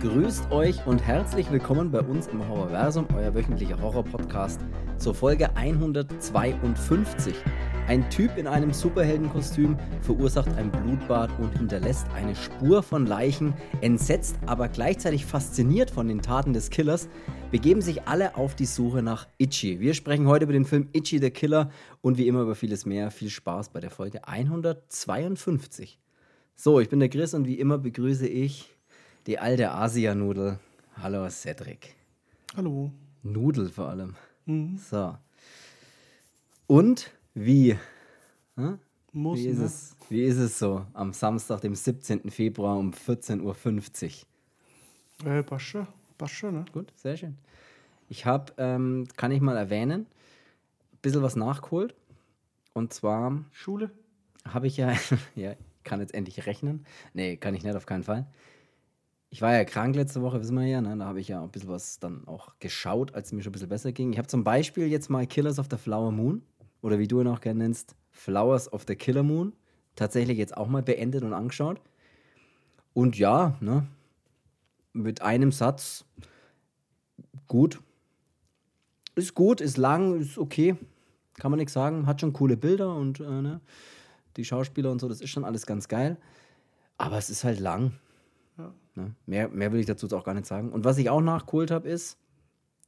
[0.00, 4.58] Grüßt euch und herzlich willkommen bei uns im Horrorversum, euer wöchentlicher Horror-Podcast
[4.96, 7.34] zur Folge 152.
[7.86, 13.52] Ein Typ in einem Superheldenkostüm verursacht ein Blutbad und hinterlässt eine Spur von Leichen.
[13.82, 17.10] Entsetzt, aber gleichzeitig fasziniert von den Taten des Killers,
[17.50, 19.80] begeben sich alle auf die Suche nach Itchy.
[19.80, 21.68] Wir sprechen heute über den Film Itchy the Killer
[22.00, 23.10] und wie immer über vieles mehr.
[23.10, 25.98] Viel Spaß bei der Folge 152.
[26.56, 28.69] So, ich bin der Chris und wie immer begrüße ich
[29.26, 30.58] die alte Asia-Nudel.
[30.96, 31.94] Hallo Cedric.
[32.56, 32.90] Hallo.
[33.22, 34.16] Nudel vor allem.
[34.46, 34.76] Mhm.
[34.78, 35.16] So.
[36.66, 37.76] Und wie?
[38.56, 38.78] Hm?
[39.12, 39.64] Muss, wie, ist ne?
[39.64, 42.30] es, wie ist es so am Samstag, dem 17.
[42.30, 44.24] Februar um 14.50
[45.24, 45.30] Uhr?
[45.30, 45.86] Äh, passt schon.
[46.16, 46.64] Passt schon, ne?
[46.72, 47.36] Gut, sehr schön.
[48.08, 50.06] Ich habe, ähm, kann ich mal erwähnen,
[50.92, 51.94] ein bisschen was nachgeholt.
[52.72, 53.44] Und zwar.
[53.52, 53.90] Schule?
[54.44, 54.94] Habe ich ja,
[55.34, 56.86] ja, kann jetzt endlich rechnen.
[57.12, 58.26] Nee, kann ich nicht, auf keinen Fall.
[59.32, 60.80] Ich war ja krank letzte Woche, wissen wir ja.
[60.80, 60.96] Ne?
[60.96, 63.52] Da habe ich ja ein bisschen was dann auch geschaut, als es mir schon ein
[63.52, 64.12] bisschen besser ging.
[64.12, 66.42] Ich habe zum Beispiel jetzt mal Killers of the Flower Moon
[66.82, 69.52] oder wie du ihn auch gerne nennst, Flowers of the Killer Moon,
[69.94, 71.80] tatsächlich jetzt auch mal beendet und angeschaut.
[72.92, 73.86] Und ja, ne,
[74.92, 76.04] mit einem Satz
[77.46, 77.80] gut.
[79.14, 80.76] Ist gut, ist lang, ist okay.
[81.34, 82.06] Kann man nichts sagen.
[82.06, 83.60] Hat schon coole Bilder und äh, ne,
[84.36, 86.16] die Schauspieler und so, das ist schon alles ganz geil.
[86.98, 87.92] Aber es ist halt lang.
[88.94, 89.14] Ne?
[89.26, 90.72] Mehr, mehr will ich dazu auch gar nicht sagen.
[90.72, 92.18] Und was ich auch nachgeholt habe, ist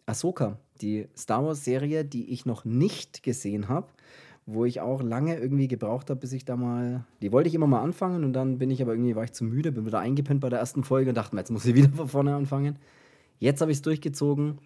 [0.07, 3.89] Ahsoka, die Star Wars-Serie, die ich noch nicht gesehen habe,
[4.47, 7.05] wo ich auch lange irgendwie gebraucht habe, bis ich da mal.
[7.21, 9.45] Die wollte ich immer mal anfangen und dann bin ich aber irgendwie, war ich zu
[9.45, 11.91] müde, bin wieder eingepennt bei der ersten Folge und dachte mir, jetzt muss ich wieder
[11.91, 12.79] von vorne anfangen.
[13.39, 14.59] Jetzt habe ich es durchgezogen.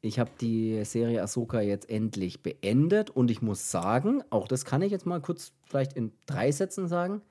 [0.00, 4.82] Ich habe die Serie Ahsoka jetzt endlich beendet und ich muss sagen, auch das kann
[4.82, 7.22] ich jetzt mal kurz vielleicht in drei Sätzen sagen.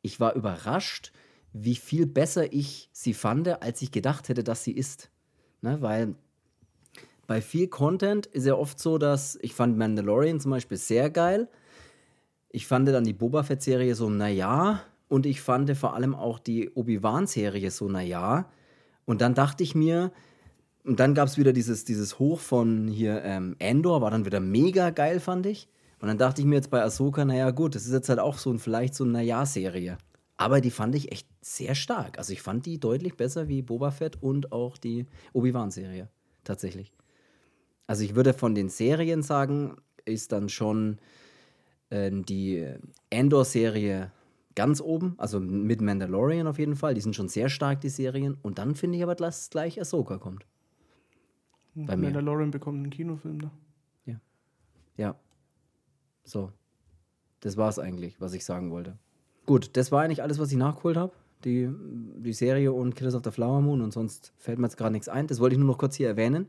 [0.00, 1.12] Ich war überrascht,
[1.52, 5.10] wie viel besser ich sie fand, als ich gedacht hätte, dass sie ist.
[5.60, 6.14] Ne, weil
[7.26, 11.48] bei viel Content ist ja oft so, dass ich fand Mandalorian zum Beispiel sehr geil.
[12.50, 14.82] Ich fand dann die Boba Fett-Serie so, naja.
[15.08, 18.50] Und ich fand vor allem auch die Obi-Wan-Serie so, naja.
[19.04, 20.12] Und dann dachte ich mir,
[20.84, 24.40] und dann gab es wieder dieses, dieses Hoch von hier ähm, Endor, war dann wieder
[24.40, 25.68] mega geil, fand ich.
[26.00, 28.38] Und dann dachte ich mir jetzt bei Ahsoka, naja, gut, das ist jetzt halt auch
[28.38, 29.98] so ein, vielleicht so eine Naja-Serie.
[30.38, 32.16] Aber die fand ich echt sehr stark.
[32.16, 36.08] Also ich fand die deutlich besser wie Boba Fett und auch die Obi-Wan-Serie.
[36.44, 36.92] Tatsächlich.
[37.88, 40.98] Also ich würde von den Serien sagen, ist dann schon
[41.90, 42.66] äh, die
[43.10, 44.12] Endor-Serie
[44.54, 46.94] ganz oben, also mit Mandalorian auf jeden Fall.
[46.94, 48.36] Die sind schon sehr stark, die Serien.
[48.40, 50.46] Und dann finde ich aber, dass gleich Ahsoka kommt.
[51.74, 52.52] Bei Mandalorian mir.
[52.52, 53.50] bekommt einen Kinofilm, ne?
[54.06, 54.20] Ja.
[54.96, 55.16] Ja.
[56.22, 56.52] So.
[57.40, 58.98] Das war es eigentlich, was ich sagen wollte.
[59.48, 61.14] Gut, das war eigentlich alles, was ich nachgeholt habe.
[61.44, 61.70] Die,
[62.18, 65.08] die Serie und Killers of the Flower Moon und sonst fällt mir jetzt gerade nichts
[65.08, 65.26] ein.
[65.26, 66.48] Das wollte ich nur noch kurz hier erwähnen.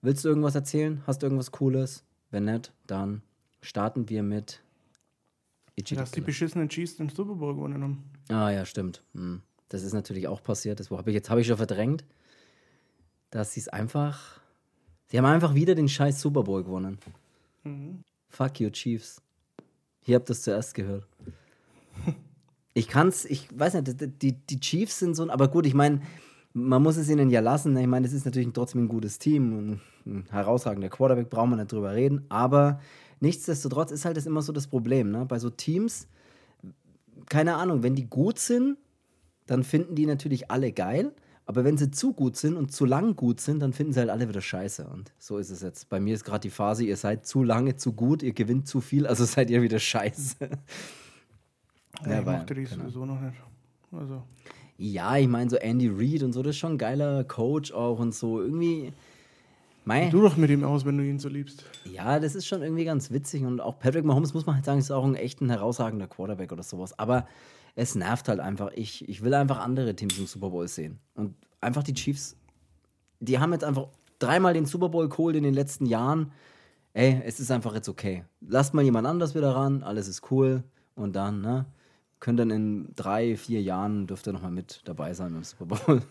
[0.00, 1.04] Willst du irgendwas erzählen?
[1.06, 2.02] Hast du irgendwas Cooles?
[2.32, 3.22] Wenn nicht, dann
[3.60, 4.60] starten wir mit
[5.76, 8.10] Itchy Dass die beschissenen Chiefs den Super Bowl gewonnen haben.
[8.28, 9.04] Ah ja, stimmt.
[9.14, 9.42] Hm.
[9.68, 10.80] Das ist natürlich auch passiert.
[10.80, 12.04] Das habe ich jetzt habe ich schon verdrängt,
[13.30, 14.40] dass sie es einfach.
[15.06, 16.98] Sie haben einfach wieder den scheiß Super Bowl gewonnen.
[17.62, 18.02] Mhm.
[18.30, 19.22] Fuck you, Chiefs.
[20.00, 21.06] Hier habt ihr es zuerst gehört.
[22.74, 26.00] Ich kann's, ich weiß nicht, die, die Chiefs sind so, aber gut, ich meine,
[26.54, 27.76] man muss es ihnen ja lassen.
[27.76, 31.72] Ich meine, es ist natürlich trotzdem ein gutes Team ein herausragender Quarterback, brauchen wir nicht
[31.72, 32.24] drüber reden.
[32.28, 32.80] Aber
[33.20, 35.10] nichtsdestotrotz ist halt das immer so das Problem.
[35.10, 35.24] Ne?
[35.26, 36.08] Bei so Teams,
[37.28, 38.78] keine Ahnung, wenn die gut sind,
[39.46, 41.12] dann finden die natürlich alle geil.
[41.44, 44.10] Aber wenn sie zu gut sind und zu lang gut sind, dann finden sie halt
[44.10, 44.86] alle wieder scheiße.
[44.86, 45.88] Und so ist es jetzt.
[45.88, 48.80] Bei mir ist gerade die Phase, ihr seid zu lange zu gut, ihr gewinnt zu
[48.80, 50.50] viel, also seid ihr wieder scheiße.
[52.04, 53.36] Ja, ich mochte die sowieso noch nicht.
[53.92, 54.22] Also.
[54.78, 57.98] Ja, ich meine, so Andy Reid und so, das ist schon ein geiler Coach auch
[57.98, 58.40] und so.
[58.40, 58.92] Irgendwie.
[59.84, 61.64] Mei, du doch mit ihm aus, wenn du ihn so liebst.
[61.84, 63.42] Ja, das ist schon irgendwie ganz witzig.
[63.42, 66.52] Und auch Patrick Mahomes, muss man halt sagen, ist auch ein echt ein herausragender Quarterback
[66.52, 66.98] oder sowas.
[66.98, 67.26] Aber
[67.74, 68.70] es nervt halt einfach.
[68.74, 71.00] Ich, ich will einfach andere Teams im Super Bowl sehen.
[71.14, 72.36] Und einfach die Chiefs,
[73.20, 73.88] die haben jetzt einfach
[74.18, 76.32] dreimal den Super Bowl geholt in den letzten Jahren.
[76.94, 78.24] Ey, es ist einfach jetzt okay.
[78.40, 80.62] Lasst mal jemand anders wieder ran, alles ist cool.
[80.94, 81.66] Und dann, ne?
[82.22, 86.02] Können dann in drei, vier Jahren dürfte er nochmal mit dabei sein beim Super Bowl.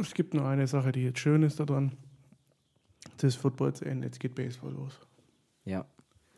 [0.00, 1.92] Es gibt nur eine Sache, die jetzt schön ist daran.
[3.18, 4.98] Das Football zu Ende, jetzt geht Baseball los.
[5.66, 5.84] Ja,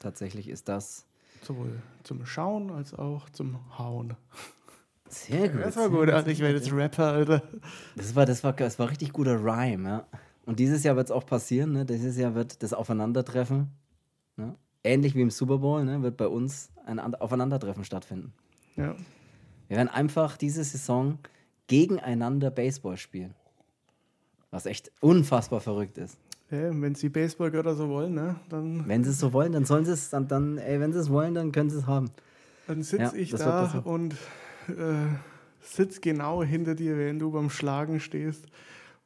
[0.00, 1.06] tatsächlich ist das.
[1.42, 4.16] Sowohl zum Schauen als auch zum Hauen.
[5.08, 5.60] Sehr gut.
[5.62, 7.42] Das war gut, also ich werde jetzt Rapper, Alter.
[7.94, 10.06] Das war, das war, das war richtig guter Rhyme, ja.
[10.44, 11.84] Und dieses Jahr wird es auch passieren, ne?
[11.84, 13.70] Dieses Jahr wird das Aufeinandertreffen,
[14.36, 14.56] ne?
[14.82, 16.02] ähnlich wie im Super Bowl, ne?
[16.02, 18.32] wird bei uns ein Aufeinandertreffen stattfinden.
[18.76, 18.94] Ja.
[19.68, 21.18] Wir werden einfach diese Saison
[21.66, 23.34] gegeneinander Baseball spielen.
[24.50, 26.18] Was echt unfassbar verrückt ist.
[26.50, 29.84] Ja, wenn sie Baseballgötter so wollen, ne, dann, Wenn sie es so wollen, dann sollen
[29.84, 32.10] sie es, dann, dann ey, wenn sie es wollen, dann können sie es haben.
[32.66, 34.14] dann sitze Ja, ich da und
[34.68, 35.06] äh,
[35.60, 38.46] sitz genau hinter dir, während du beim Schlagen stehst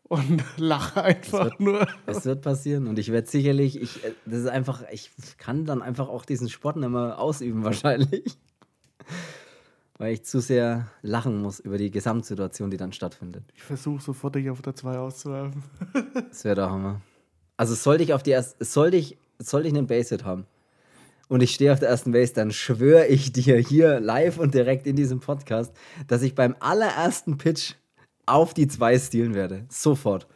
[0.02, 1.86] und lache einfach wird- nur.
[2.06, 5.80] Es wird passieren und ich werde sicherlich, ich, äh, das ist einfach, ich kann dann
[5.80, 8.36] einfach auch diesen Sport nicht mehr ausüben wahrscheinlich.
[9.98, 13.44] Weil ich zu sehr lachen muss über die Gesamtsituation, die dann stattfindet.
[13.54, 15.62] Ich versuche sofort, dich auf der 2 auszuwerfen.
[16.30, 17.00] Das wäre der Hammer.
[17.56, 20.46] Also sollte ich auf die erste, sollte ich, sollte ich einen Base-Hit haben
[21.28, 24.86] und ich stehe auf der ersten Base, dann schwöre ich dir hier live und direkt
[24.86, 25.72] in diesem Podcast,
[26.06, 27.74] dass ich beim allerersten Pitch
[28.26, 29.64] auf die zwei stealen werde.
[29.68, 30.26] Sofort.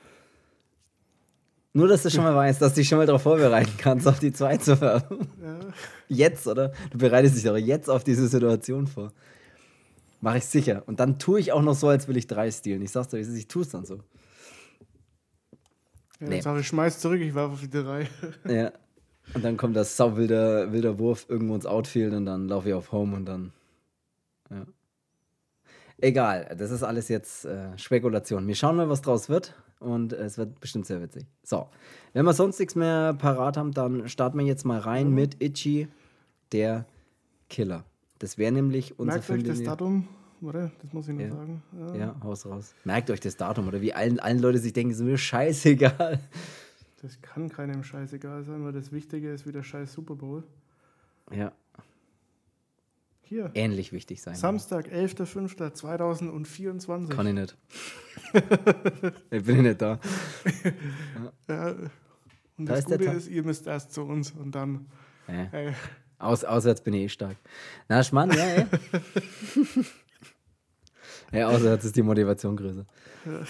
[1.75, 4.19] Nur, dass du schon mal weißt, dass du dich schon mal darauf vorbereiten kannst, auf
[4.19, 5.27] die zwei zu werfen.
[6.09, 6.73] Jetzt, oder?
[6.91, 9.13] Du bereitest dich aber jetzt auf diese Situation vor.
[10.23, 10.85] Mache ich sicher.
[10.87, 12.81] Und dann tue ich auch noch so, als will ich drei stealen.
[12.81, 13.97] Ich sag's ist, ich tue es dann so.
[16.21, 16.41] Ja, Nee.
[16.41, 18.09] Sage ich, schmeiß zurück, ich werfe auf die 3.
[18.49, 18.73] Ja.
[19.35, 22.93] Und dann kommt das sauwilder wilder Wurf irgendwo ins Outfield und dann laufe ich auf
[22.93, 23.53] Home und dann.
[24.51, 24.65] Ja.
[25.99, 28.47] Egal, das ist alles jetzt äh, Spekulation.
[28.47, 31.27] Wir schauen mal, was draus wird und äh, es wird bestimmt sehr witzig.
[31.43, 31.69] So,
[32.13, 35.89] wenn wir sonst nichts mehr parat haben, dann starten wir jetzt mal rein mit Itchy,
[36.53, 36.87] der
[37.49, 37.85] Killer.
[38.23, 40.07] Das wäre nämlich unser Merkt euch das Datum,
[40.41, 40.71] oder?
[40.81, 41.31] Das muss ich noch Ja.
[41.31, 41.61] sagen.
[41.77, 41.95] Ja.
[41.97, 42.73] Ja, haus raus.
[42.85, 46.21] Merkt euch das Datum oder wie allen, allen Leute sich denken, ist mir scheißegal.
[47.03, 50.45] Das kann keinem scheißegal sein, weil das Wichtige ist wieder scheiß Super Bowl.
[51.33, 51.51] Ja,
[53.23, 53.51] Hier.
[53.55, 54.37] ähnlich wichtig sein.
[54.37, 57.09] Samstag, 11.05.2024.
[57.09, 57.57] Kann ich nicht.
[59.33, 59.99] ich bin nicht da.
[61.49, 61.71] Ja,
[62.57, 64.87] und Da das der Gute ist, ihr müsst erst zu uns und dann.
[65.27, 65.49] Ja.
[65.51, 65.73] Ey,
[66.23, 67.37] Aus, auswärts bin ich eh stark.
[67.89, 68.67] Na, Schmann, ja, ey.
[71.33, 72.87] ja, auswärts ist die Motivation größer.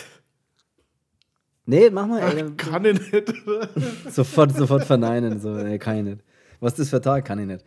[1.64, 2.36] Nee, mach mal, ey.
[2.38, 3.32] dann- kann ich nicht.
[4.10, 5.38] Sofort, sofort verneinen.
[5.40, 6.24] So, nee, kann ich nicht.
[6.58, 7.24] Was ist das für Tag?
[7.24, 7.64] Kann ich nicht.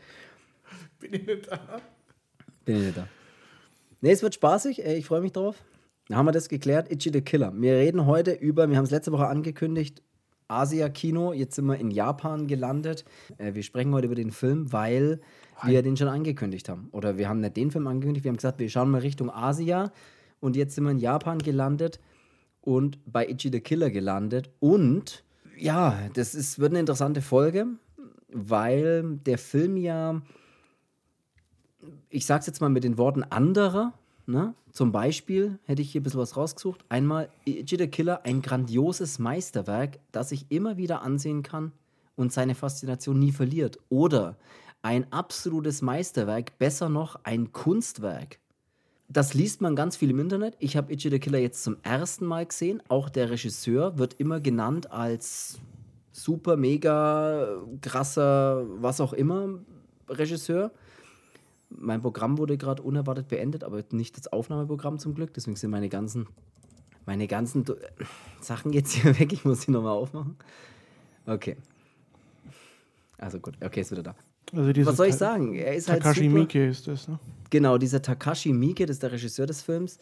[1.00, 1.60] Bin ich nicht da.
[2.66, 3.08] Bin ich nicht da.
[4.02, 4.84] Nee, es wird spaßig.
[4.86, 5.56] Ey, ich freue mich drauf.
[6.10, 6.92] Dann haben wir das geklärt.
[6.92, 7.54] Itchy the Killer.
[7.56, 10.04] Wir reden heute über, wir haben es letzte Woche angekündigt,
[10.48, 11.34] Asia-Kino.
[11.34, 13.06] Jetzt sind wir in Japan gelandet.
[13.38, 15.20] Äh, wir sprechen heute über den Film, weil
[15.64, 16.90] wir den schon angekündigt haben.
[16.92, 19.92] Oder wir haben nicht den Film angekündigt, wir haben gesagt, wir schauen mal Richtung Asia.
[20.40, 22.00] Und jetzt sind wir in Japan gelandet
[22.62, 24.50] und bei Itchy the Killer gelandet.
[24.60, 25.24] Und
[25.58, 27.68] ja, das ist, wird eine interessante Folge,
[28.28, 30.22] weil der Film ja
[32.10, 33.94] ich sag's jetzt mal mit den Worten anderer.
[34.28, 34.56] Ne?
[34.72, 36.84] Zum Beispiel hätte ich hier ein bisschen was rausgesucht.
[36.90, 41.72] Einmal the Killer, ein grandioses Meisterwerk, das ich immer wieder ansehen kann
[42.16, 43.78] und seine Faszination nie verliert.
[43.90, 44.38] Oder
[44.82, 48.40] ein absolutes Meisterwerk, besser noch ein Kunstwerk.
[49.08, 50.56] Das liest man ganz viel im Internet.
[50.60, 52.82] Ich habe Itchy the Killer jetzt zum ersten Mal gesehen.
[52.88, 55.60] Auch der Regisseur wird immer genannt als
[56.12, 59.60] super, mega, krasser, was auch immer
[60.10, 60.72] Regisseur.
[61.78, 65.34] Mein Programm wurde gerade unerwartet beendet, aber nicht das Aufnahmeprogramm zum Glück.
[65.34, 66.28] Deswegen sind meine ganzen,
[67.06, 67.76] meine ganzen Du-
[68.42, 69.34] Sachen jetzt hier weg.
[69.34, 70.36] Ich muss sie nochmal aufmachen.
[71.26, 71.58] Okay.
[73.18, 74.16] Also gut, okay, ist wieder da.
[74.54, 75.56] Also Was soll ich sagen?
[75.56, 76.40] Er ist halt Takashi super.
[76.40, 77.20] Miike ist das, ne?
[77.50, 79.98] Genau, dieser Takashi Miike, das ist der Regisseur des Films,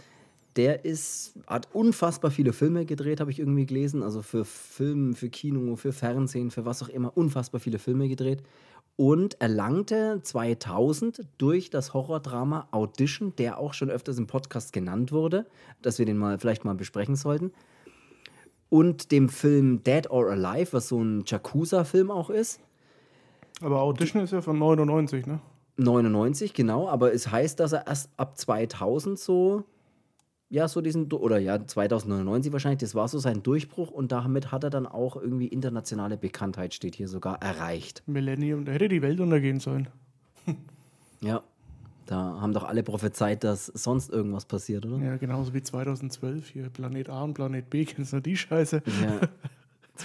[0.55, 4.03] der ist, hat unfassbar viele Filme gedreht, habe ich irgendwie gelesen.
[4.03, 8.43] Also für Film, für Kino, für Fernsehen, für was auch immer, unfassbar viele Filme gedreht.
[8.95, 15.47] Und erlangte 2000 durch das Horrordrama Audition, der auch schon öfters im Podcast genannt wurde,
[15.81, 17.51] dass wir den mal vielleicht mal besprechen sollten.
[18.69, 22.59] Und dem Film Dead or Alive, was so ein Yakuza-Film auch ist.
[23.61, 25.39] Aber Audition ist ja von 99, ne?
[25.77, 29.63] 99, genau, aber es heißt, dass er erst ab 2000 so,
[30.53, 34.63] ja, so diesen, oder ja, 2099 wahrscheinlich, das war so sein Durchbruch und damit hat
[34.63, 38.03] er dann auch irgendwie internationale Bekanntheit, steht hier sogar, erreicht.
[38.05, 39.87] Millennium, da hätte die Welt untergehen sollen.
[41.21, 41.41] Ja,
[42.05, 44.97] da haben doch alle prophezeit, dass sonst irgendwas passiert, oder?
[44.97, 46.69] Ja, genauso wie 2012 hier.
[46.69, 48.83] Planet A und Planet B, kennst du die Scheiße?
[49.01, 49.21] Ja.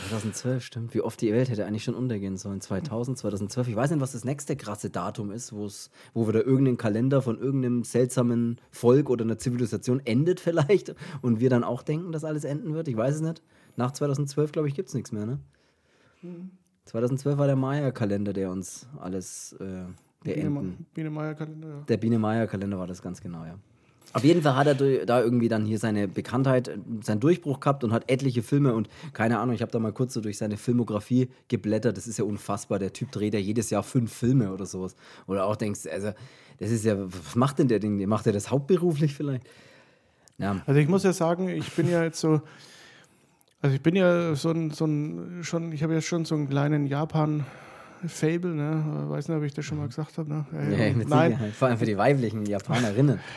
[0.09, 0.95] 2012, stimmt.
[0.95, 2.61] Wie oft die Welt hätte eigentlich schon untergehen sollen.
[2.61, 3.69] 2000, 2012.
[3.69, 7.85] Ich weiß nicht, was das nächste krasse Datum ist, wo wieder irgendein Kalender von irgendeinem
[7.85, 12.75] seltsamen Volk oder einer Zivilisation endet vielleicht und wir dann auch denken, dass alles enden
[12.75, 12.89] wird.
[12.89, 13.43] Ich weiß es nicht.
[13.77, 15.39] Nach 2012, glaube ich, gibt es nichts mehr, ne?
[16.87, 19.85] 2012 war der Maya-Kalender, der uns alles, äh,
[20.25, 20.87] der Biene, Ma- Enden.
[20.95, 21.81] Biene Meier Kalender, ja.
[21.83, 23.57] Der Biene Meier Kalender war das ganz genau, ja.
[24.13, 26.71] Auf jeden Fall hat er da irgendwie dann hier seine Bekanntheit,
[27.03, 30.15] seinen Durchbruch gehabt und hat etliche Filme und keine Ahnung, ich habe da mal kurz
[30.15, 31.97] so durch seine Filmografie geblättert.
[31.97, 32.79] Das ist ja unfassbar.
[32.79, 34.97] Der Typ dreht ja jedes Jahr fünf Filme oder sowas.
[35.27, 36.13] Oder auch denkst, also,
[36.59, 38.07] das ist ja, was macht denn der Ding?
[38.09, 39.47] Macht er das hauptberuflich vielleicht?
[40.39, 40.63] Ja.
[40.67, 42.41] Also ich muss ja sagen, ich bin ja jetzt so,
[43.61, 46.49] also ich bin ja so ein, so ein schon, ich habe ja schon so einen
[46.49, 47.45] kleinen Japan.
[48.07, 49.05] Fable, ne?
[49.09, 50.29] Weiß nicht, ob ich das schon mal gesagt habe.
[50.29, 50.47] Ne?
[50.53, 51.33] Ja, mit Nein.
[51.33, 51.55] Sicherheit.
[51.55, 53.21] Vor allem für die weiblichen Japanerinnen.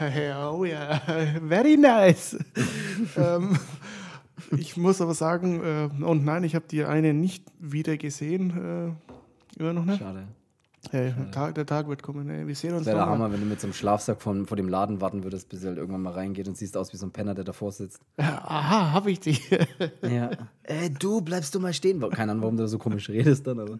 [0.51, 1.01] Oh ja,
[1.47, 2.37] very nice.
[3.17, 3.57] ähm,
[4.57, 8.95] ich muss aber sagen, äh, und nein, ich habe die eine nicht wieder gesehen.
[9.57, 9.99] Äh, immer noch nicht.
[9.99, 10.27] Schade.
[10.89, 12.27] Hey, der, Tag, der Tag wird kommen.
[12.29, 12.47] Ey.
[12.47, 13.13] Wir sehen uns Das wäre der.
[13.13, 15.69] Hammer, wenn du mit so einem Schlafsack von, vor dem Laden warten würdest, bis er
[15.69, 18.01] halt irgendwann mal reingeht und siehst aus wie so ein Penner, der davor sitzt.
[18.17, 19.37] Aha, habe ich die.
[20.01, 20.31] Ja.
[20.63, 22.01] äh, du, bleibst du mal stehen.
[22.09, 23.79] Keine Ahnung, warum du so komisch redest dann, aber.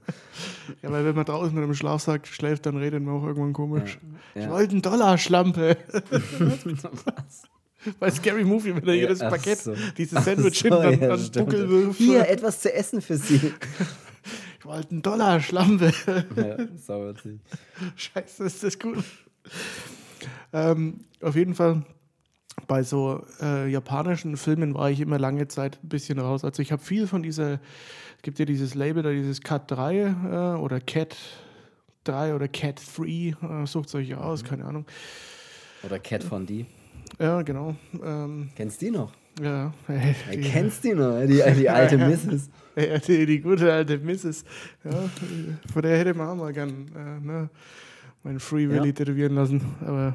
[0.83, 3.97] ja, weil wenn man draußen mit einem Schlafsack schläft, dann redet man auch irgendwann komisch.
[4.35, 4.41] Ja.
[4.43, 5.77] Ich wollte einen Dollar, Schlampe.
[6.11, 7.43] Was?
[7.99, 9.73] Bei Scary Movie, wenn er Ja, jedes Paket, so.
[9.97, 11.49] dieses Sandwich so, ja, an stimmt.
[11.49, 11.97] Buckel wirft.
[11.97, 13.51] Hier, etwas zu essen für sie.
[14.61, 15.91] Ich wollte einen Dollar, Schlampe.
[16.35, 17.39] ja, sauer sie.
[17.95, 19.03] Scheiße, ist das gut.
[20.53, 21.81] ähm, auf jeden Fall,
[22.67, 26.45] bei so äh, japanischen Filmen war ich immer lange Zeit ein bisschen raus.
[26.45, 29.95] Also ich habe viel von dieser, es gibt ja dieses Label da, dieses Cat 3
[29.95, 31.17] äh, oder Cat
[32.03, 34.85] 3 oder Cat 3, äh, sucht es euch aus, keine Ahnung.
[35.81, 36.67] Oder Cat von die.
[37.17, 37.75] Ja, genau.
[38.03, 39.11] Ähm, Kennst du die noch?
[39.39, 40.01] Ja, Ja,
[40.33, 41.19] die, kennst die noch?
[41.21, 42.49] Die, die alte Mrs.
[42.75, 44.43] ja, die, die gute alte Mrs.
[44.83, 44.91] Ja,
[45.71, 47.49] von der hätte man auch mal gern äh, ne,
[48.23, 48.93] meinen Free Willy Ja.
[48.93, 49.61] tätowieren lassen.
[49.81, 50.13] Aber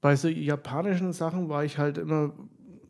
[0.00, 2.32] bei so japanischen Sachen war ich halt immer,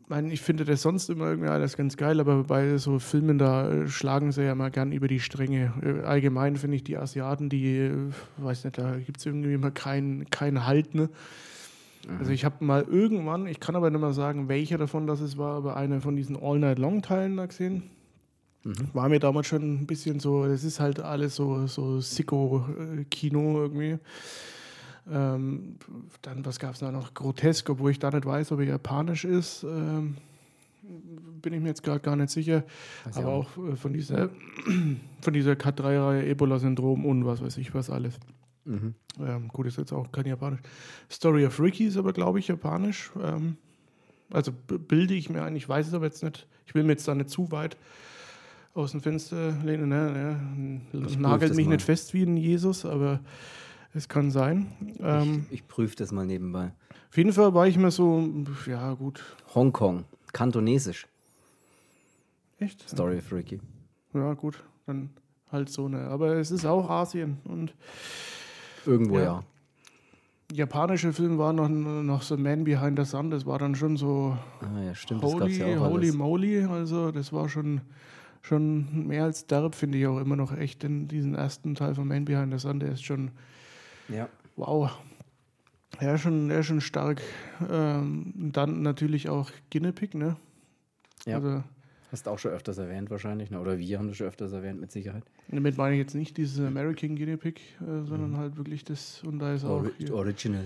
[0.07, 3.69] mein, ich finde das sonst immer irgendwie alles ganz geil, aber bei so Filmen, da
[3.71, 5.73] äh, schlagen sie ja mal gern über die Stränge.
[5.83, 7.91] Äh, Allgemein finde ich die Asiaten, die, äh,
[8.37, 11.09] weiß nicht, da gibt es irgendwie immer keinen kein Halt, ne?
[12.19, 15.37] Also ich habe mal irgendwann, ich kann aber nicht mehr sagen, welcher davon das es
[15.37, 17.83] war, aber eine von diesen All-Night-Long-Teilen da gesehen.
[18.93, 23.97] War mir damals schon ein bisschen so, das ist halt alles so, so Sicko-Kino irgendwie.
[25.11, 25.75] Ähm,
[26.21, 27.13] dann, was gab es da noch?
[27.13, 29.63] Grotesk, obwohl ich da nicht weiß, ob er japanisch ist.
[29.63, 30.15] Ähm,
[31.41, 32.63] bin ich mir jetzt gerade gar nicht sicher.
[33.03, 34.29] Weiß Aber auch auch äh, von dieser,
[35.21, 38.17] von dieser K3-Reihe, Ebola-Syndrom und was weiß ich was alles.
[38.65, 38.95] Mhm.
[39.19, 40.61] Ähm, gut, ist jetzt auch kein Japanisch.
[41.11, 43.11] Story of Ricky ist aber, glaube ich, Japanisch.
[43.21, 43.57] Ähm,
[44.31, 46.47] also bilde ich mir ein, ich weiß es aber jetzt nicht.
[46.65, 47.77] Ich will mir jetzt da nicht zu weit
[48.73, 49.89] aus dem Fenster lehnen.
[49.89, 50.41] Ne,
[50.91, 51.73] ne, nagelt mich mal.
[51.73, 53.19] nicht fest wie ein Jesus, aber
[53.93, 54.71] es kann sein.
[54.99, 56.71] Ähm, ich ich prüfe das mal nebenbei.
[57.09, 58.27] auf jeden Fall war ich mir so,
[58.65, 61.07] ja gut, Hongkong, kantonesisch.
[62.59, 62.89] echt?
[62.89, 63.59] Story of Ricky.
[64.13, 65.11] Ja gut, dann
[65.51, 66.07] halt so eine.
[66.07, 67.73] Aber es ist auch Asien und
[68.85, 69.23] Irgendwo Ja.
[69.23, 69.43] ja.
[70.53, 74.37] japanische Film war noch, noch so Man Behind the Sun, das war dann schon so
[74.61, 77.81] Ah ja, stimmt, Holy, ja auch holy moly, also das war schon,
[78.41, 82.07] schon mehr als derb, finde ich auch immer noch echt in diesen ersten Teil von
[82.07, 83.31] Man Behind the Sun, der ist schon,
[84.09, 84.29] Ja.
[84.55, 84.91] wow,
[86.01, 87.21] ja, schon, der ist schon stark.
[87.69, 90.35] Ähm, dann natürlich auch Guinea Pig, ne?
[91.25, 91.37] Ja.
[91.37, 91.63] Also
[92.13, 93.59] Hast du auch schon öfters erwähnt wahrscheinlich, ne?
[93.59, 95.23] oder wir haben das schon öfters erwähnt, mit Sicherheit.
[95.47, 99.39] damit meine ich jetzt nicht dieses American Guinea Pig, äh, sondern halt wirklich das, und
[99.39, 100.65] da ist auch, Ori hier, Original.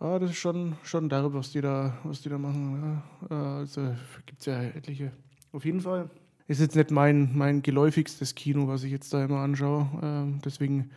[0.00, 3.02] ah, das ist schon, schon derb, was die da, was die da machen.
[3.30, 3.36] Ja.
[3.36, 3.94] Äh, also
[4.26, 5.12] gibt es ja etliche.
[5.52, 6.10] Auf jeden Fall
[6.48, 9.86] ist jetzt nicht mein, mein geläufigstes Kino, was ich jetzt da immer anschaue.
[10.02, 10.90] Ähm, deswegen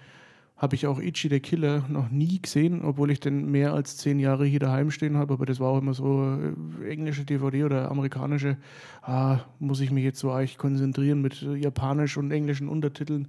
[0.61, 4.19] habe ich auch Ichi the Killer noch nie gesehen, obwohl ich den mehr als zehn
[4.19, 5.33] Jahre hier daheim stehen habe.
[5.33, 6.37] Aber das war auch immer so
[6.79, 8.57] äh, englische DVD oder amerikanische.
[9.01, 13.27] Ah, muss ich mich jetzt so eigentlich konzentrieren mit äh, japanisch und englischen Untertiteln.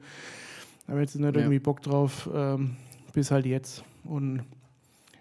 [0.86, 1.40] Da habe jetzt nicht Ja.
[1.40, 2.76] irgendwie Bock drauf, ähm,
[3.14, 3.82] bis halt jetzt.
[4.04, 4.42] Und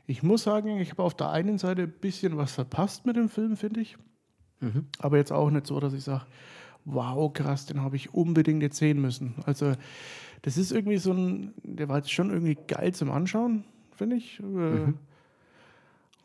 [0.05, 3.29] ich muss sagen, ich habe auf der einen Seite ein bisschen was verpasst mit dem
[3.29, 3.95] Film, finde ich.
[4.59, 4.87] Mhm.
[4.99, 6.25] Aber jetzt auch nicht so, dass ich sage,
[6.83, 9.35] wow, krass, den habe ich unbedingt jetzt sehen müssen.
[9.45, 9.75] Also,
[10.41, 13.63] das ist irgendwie so ein, der war jetzt schon irgendwie geil zum Anschauen,
[13.95, 14.39] finde ich.
[14.39, 14.93] Äh,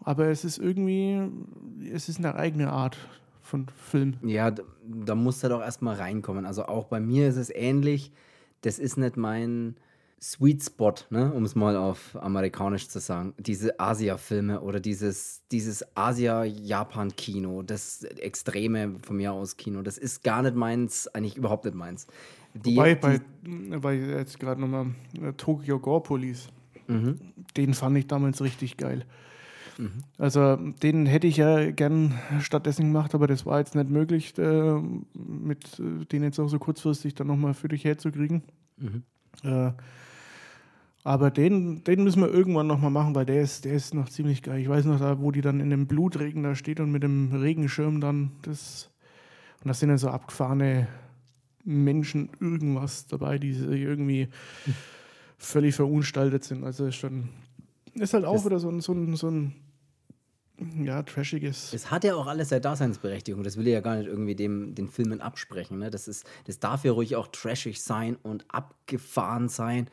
[0.05, 1.21] Aber es ist irgendwie,
[1.93, 2.97] es ist eine eigene Art
[3.43, 4.15] von Film.
[4.23, 6.47] Ja, da, da muss er doch erstmal reinkommen.
[6.47, 8.13] Also auch bei mir ist es ähnlich.
[8.63, 9.77] Das ist nicht mein
[10.21, 11.33] Sweet Spot, ne?
[11.33, 13.35] um es mal auf amerikanisch zu sagen.
[13.39, 20.43] Diese Asia-Filme oder dieses, dieses Asia-Japan-Kino, das extreme von mir aus Kino, das ist gar
[20.43, 22.07] nicht meins, eigentlich überhaupt nicht meins.
[22.65, 24.87] Die, Wobei, die, bei, jetzt gerade nochmal
[25.23, 26.49] äh, Tokyo Gore Police,
[27.57, 29.05] den fand ich damals richtig geil.
[30.19, 34.81] Also den hätte ich ja gern stattdessen gemacht, aber das war jetzt nicht möglich, äh,
[35.15, 38.43] mit äh, den jetzt auch so kurzfristig dann nochmal für dich herzukriegen.
[39.43, 39.73] Äh,
[41.05, 44.43] aber den, den müssen wir irgendwann nochmal machen, weil der ist, der ist noch ziemlich
[44.43, 44.61] geil.
[44.61, 47.33] Ich weiß noch, da, wo die dann in dem Blutregen da steht und mit dem
[47.33, 48.91] Regenschirm dann das.
[49.63, 50.89] Und das sind dann so abgefahrene
[51.67, 54.29] Menschen irgendwas dabei, die irgendwie
[55.37, 56.65] völlig verunstaltet sind.
[56.65, 57.29] Also ist schon.
[57.95, 59.53] Ist halt auch Das- wieder so ein, so ein, so ein
[60.83, 61.75] ja, trashiges.
[61.75, 63.43] Es hat ja auch alles seine Daseinsberechtigung.
[63.43, 65.79] Das will ich ja gar nicht irgendwie dem, den Filmen absprechen.
[65.79, 65.91] Ne?
[65.91, 69.89] Das, ist, das darf ja ruhig auch trashig sein und abgefahren sein.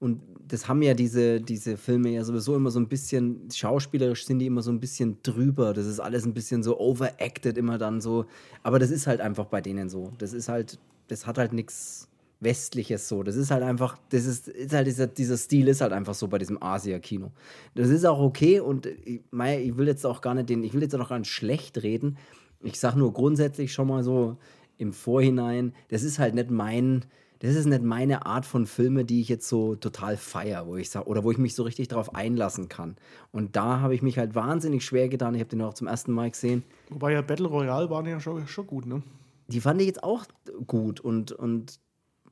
[0.00, 4.38] Und das haben ja diese, diese Filme ja sowieso immer so ein bisschen, schauspielerisch sind
[4.38, 5.74] die immer so ein bisschen drüber.
[5.74, 8.24] Das ist alles ein bisschen so overacted immer dann so.
[8.62, 10.12] Aber das ist halt einfach bei denen so.
[10.18, 12.08] Das ist halt, das hat halt nichts
[12.40, 13.22] Westliches so.
[13.22, 16.28] Das ist halt einfach, das ist, ist halt dieser, dieser Stil ist halt einfach so
[16.28, 17.32] bei diesem Asia-Kino.
[17.74, 20.72] Das ist auch okay und ich, mein, ich will jetzt auch gar nicht den, ich
[20.72, 22.16] will jetzt auch gar nicht schlecht reden.
[22.62, 24.36] Ich sag nur grundsätzlich schon mal so
[24.76, 27.04] im Vorhinein, das ist halt nicht mein,
[27.40, 30.90] das ist nicht meine Art von Filme, die ich jetzt so total feier, wo ich
[30.90, 32.96] sag, oder wo ich mich so richtig darauf einlassen kann.
[33.32, 35.34] Und da habe ich mich halt wahnsinnig schwer getan.
[35.34, 36.62] Ich habe den auch zum ersten Mal gesehen.
[36.90, 39.02] Wobei ja Battle Royale waren ja schon, schon gut, ne?
[39.48, 40.24] Die fand ich jetzt auch
[40.66, 41.80] gut und, und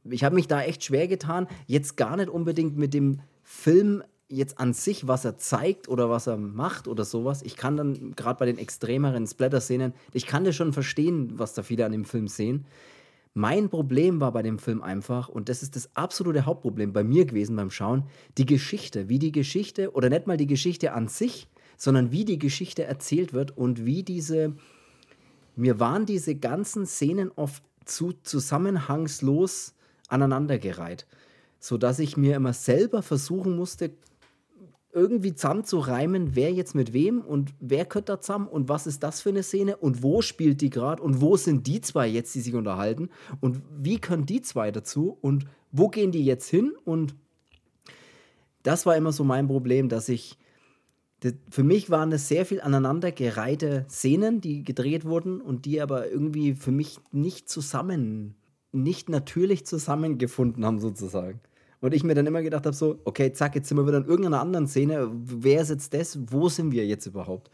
[0.04, 4.58] ich habe mich da echt schwer getan, jetzt gar nicht unbedingt mit dem Film jetzt
[4.58, 7.42] an sich, was er zeigt oder was er macht oder sowas.
[7.42, 11.62] Ich kann dann gerade bei den extremeren Splatter-Szenen, ich kann das schon verstehen, was da
[11.62, 12.66] viele an dem Film sehen.
[13.34, 17.26] Mein Problem war bei dem Film einfach, und das ist das absolute Hauptproblem bei mir
[17.26, 18.04] gewesen beim Schauen,
[18.38, 19.10] die Geschichte.
[19.10, 21.46] Wie die Geschichte, oder nicht mal die Geschichte an sich,
[21.76, 24.54] sondern wie die Geschichte erzählt wird und wie diese.
[25.56, 29.74] Mir waren diese ganzen Szenen oft zu zusammenhangslos
[30.08, 31.06] aneinandergereiht,
[31.58, 33.92] sodass ich mir immer selber versuchen musste,
[34.92, 39.20] irgendwie zusammenzureimen, wer jetzt mit wem und wer gehört da zusammen und was ist das
[39.20, 42.40] für eine Szene und wo spielt die gerade und wo sind die zwei jetzt, die
[42.40, 43.10] sich unterhalten
[43.40, 47.14] und wie können die zwei dazu und wo gehen die jetzt hin und
[48.62, 50.38] das war immer so mein Problem, dass ich
[51.50, 56.54] für mich waren es sehr viel aneinandergereihte Szenen, die gedreht wurden und die aber irgendwie
[56.54, 58.36] für mich nicht zusammen
[58.76, 61.40] nicht natürlich zusammengefunden haben, sozusagen.
[61.80, 64.06] Und ich mir dann immer gedacht habe, so, okay, zack, jetzt sind wir wieder in
[64.06, 65.10] irgendeiner anderen Szene.
[65.12, 66.18] Wer ist jetzt das?
[66.30, 67.50] Wo sind wir jetzt überhaupt?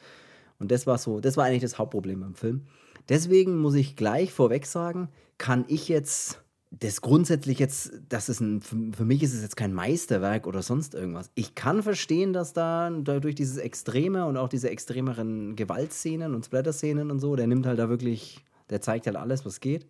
[0.58, 2.62] Und das war so, das war eigentlich das Hauptproblem beim Film.
[3.08, 6.40] Deswegen muss ich gleich vorweg sagen, kann ich jetzt
[6.80, 10.94] das grundsätzlich jetzt, das ist ein, für mich ist es jetzt kein Meisterwerk oder sonst
[10.94, 11.30] irgendwas.
[11.34, 17.10] Ich kann verstehen, dass da durch dieses Extreme und auch diese extremeren Gewaltszenen und Splatter-Szenen
[17.10, 19.86] und so, der nimmt halt da wirklich, der zeigt halt alles, was geht.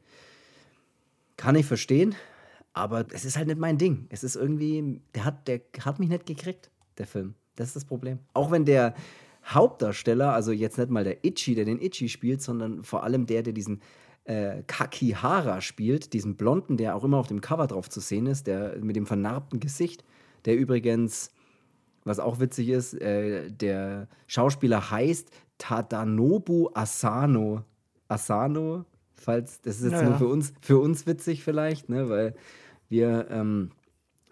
[1.36, 2.16] Kann ich verstehen,
[2.72, 4.06] aber es ist halt nicht mein Ding.
[4.10, 7.34] Es ist irgendwie, der hat, der hat mich nicht gekriegt, der Film.
[7.54, 8.18] Das ist das Problem.
[8.34, 8.94] Auch wenn der
[9.46, 13.42] Hauptdarsteller, also jetzt nicht mal der Itchy, der den Itchy spielt, sondern vor allem der,
[13.42, 13.82] der diesen
[14.24, 18.46] äh, Kakihara spielt, diesen Blonden, der auch immer auf dem Cover drauf zu sehen ist,
[18.46, 20.04] der mit dem vernarbten Gesicht,
[20.44, 21.30] der übrigens,
[22.04, 27.64] was auch witzig ist, äh, der Schauspieler heißt Tadanobu Asano.
[28.08, 28.84] Asano
[29.22, 32.34] falls, das ist jetzt ja, nur für uns, für uns witzig vielleicht, ne, weil
[32.88, 33.70] wir ähm,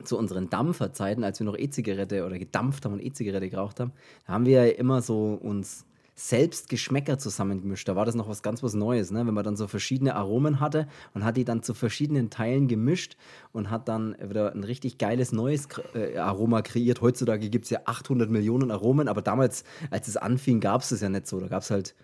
[0.04, 3.92] zu unseren Dampferzeiten, als wir noch E-Zigarette oder gedampft haben und E-Zigarette geraucht haben,
[4.26, 5.86] haben wir ja immer so uns
[6.20, 7.88] selbst Geschmäcker zusammengemischt.
[7.88, 9.26] Da war das noch was ganz was Neues, ne?
[9.26, 13.16] wenn man dann so verschiedene Aromen hatte und hat die dann zu verschiedenen Teilen gemischt
[13.52, 17.00] und hat dann wieder ein richtig geiles neues äh, Aroma kreiert.
[17.00, 21.00] Heutzutage gibt es ja 800 Millionen Aromen, aber damals, als es anfing, gab es das
[21.00, 21.40] ja nicht so.
[21.40, 21.94] Da gab es halt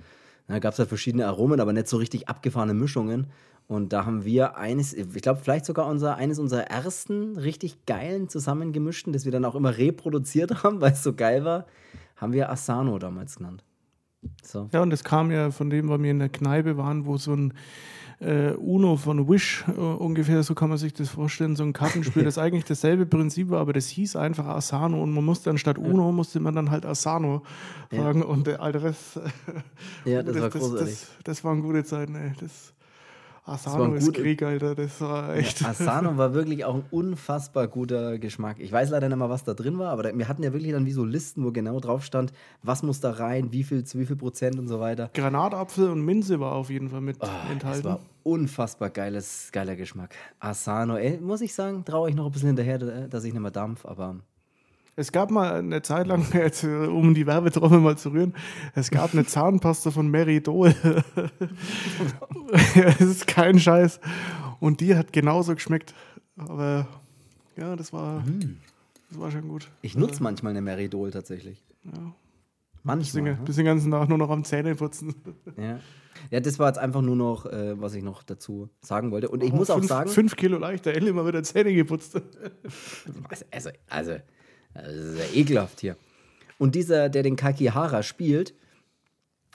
[0.49, 3.27] es halt verschiedene Aromen, aber nicht so richtig abgefahrene Mischungen.
[3.69, 8.29] Und da haben wir eines, ich glaube, vielleicht sogar unser, eines unserer ersten richtig geilen
[8.29, 11.67] zusammengemischten, das wir dann auch immer reproduziert haben, weil es so geil war,
[12.17, 13.66] haben wir Asano damals genannt.
[14.43, 14.69] So.
[14.73, 17.33] Ja, und das kam ja von dem, weil wir in der Kneipe waren, wo so
[17.35, 17.55] ein
[18.21, 22.25] äh, Uno von Wish äh, ungefähr, so kann man sich das vorstellen, so ein Kartenspiel,
[22.25, 26.13] das eigentlich dasselbe Prinzip war, aber das hieß einfach Asano und man musste anstatt Uno,
[26.13, 27.43] musste man dann halt Asano
[27.91, 28.27] sagen ja.
[28.27, 29.21] und der alte Rest.
[30.05, 30.51] ja, das, das war.
[30.51, 32.33] Das, das, das waren gute Zeiten, ey.
[32.41, 32.73] Das,
[33.47, 34.75] Asano ist Krieg, Alter.
[34.75, 35.61] Das war echt.
[35.61, 38.57] Ja, Asano war wirklich auch ein unfassbar guter Geschmack.
[38.59, 40.85] Ich weiß leider nicht mal, was da drin war, aber wir hatten ja wirklich dann
[40.85, 42.33] wie so Listen, wo genau drauf stand,
[42.63, 45.11] was muss da rein, wie viel zu wie viel Prozent und so weiter.
[45.15, 47.83] Granatapfel und Minze war auf jeden Fall mit oh, enthalten.
[47.83, 50.15] Das war unfassbar geiles, geiler Geschmack.
[50.41, 53.53] Asano, ey, muss ich sagen, traue ich noch ein bisschen hinterher, dass ich nicht mehr
[53.53, 54.17] dampf, aber
[54.97, 58.35] es gab mal eine Zeit lang, jetzt, um die Werbetrommel mal zu rühren,
[58.75, 60.75] es gab eine Zahnpasta von Meridol.
[62.75, 63.99] Es ist kein Scheiß.
[64.61, 65.95] Und die hat genauso geschmeckt.
[66.37, 66.87] Aber
[67.57, 68.59] ja, das war, mm.
[69.11, 69.69] das war schon gut.
[69.83, 71.65] Ich nutze manchmal eine Meridol tatsächlich.
[71.85, 72.15] Ja.
[72.85, 73.25] Manchmal.
[73.25, 75.17] Bisschen, bis den ganzen Tag nur noch am Zähneputzen.
[75.57, 75.81] Ja.
[76.31, 79.29] Ja, das war jetzt einfach nur noch, äh, was ich noch dazu sagen wollte.
[79.29, 80.09] Und ich oh, muss fünf, auch sagen.
[80.09, 82.21] Fünf Kilo leichter, endlich mal wieder Zähne geputzt.
[83.51, 84.17] also, also
[84.83, 85.97] das ist ja ekelhaft hier.
[86.59, 88.55] Und dieser, der den Kakihara spielt,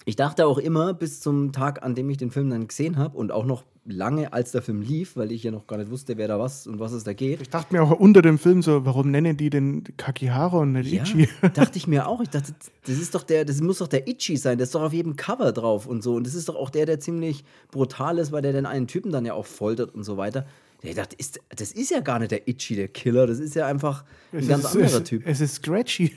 [0.06, 3.16] Ich dachte auch immer bis zum Tag, an dem ich den Film dann gesehen habe
[3.18, 6.18] und auch noch lange, als der Film lief, weil ich ja noch gar nicht wusste,
[6.18, 7.42] wer da was und was es da geht.
[7.42, 10.92] Ich dachte mir auch unter dem Film so, warum nennen die den Kakihara und nicht
[10.92, 11.28] Ja, Ichi?
[11.54, 12.22] dachte ich mir auch.
[12.22, 12.54] Ich dachte,
[12.86, 15.16] das ist doch der, das muss doch der Itchy sein, der ist doch auf jedem
[15.16, 16.16] Cover drauf und so.
[16.16, 19.12] Und das ist doch auch der, der ziemlich brutal ist, weil der den einen Typen
[19.12, 20.46] dann ja auch foltert und so weiter.
[20.84, 23.68] Ich dachte, ist, das ist ja gar nicht der Itchy, der Killer, das ist ja
[23.68, 25.24] einfach ein Es ganz ist, anderer Typ.
[25.26, 26.16] Es ist Scratchy.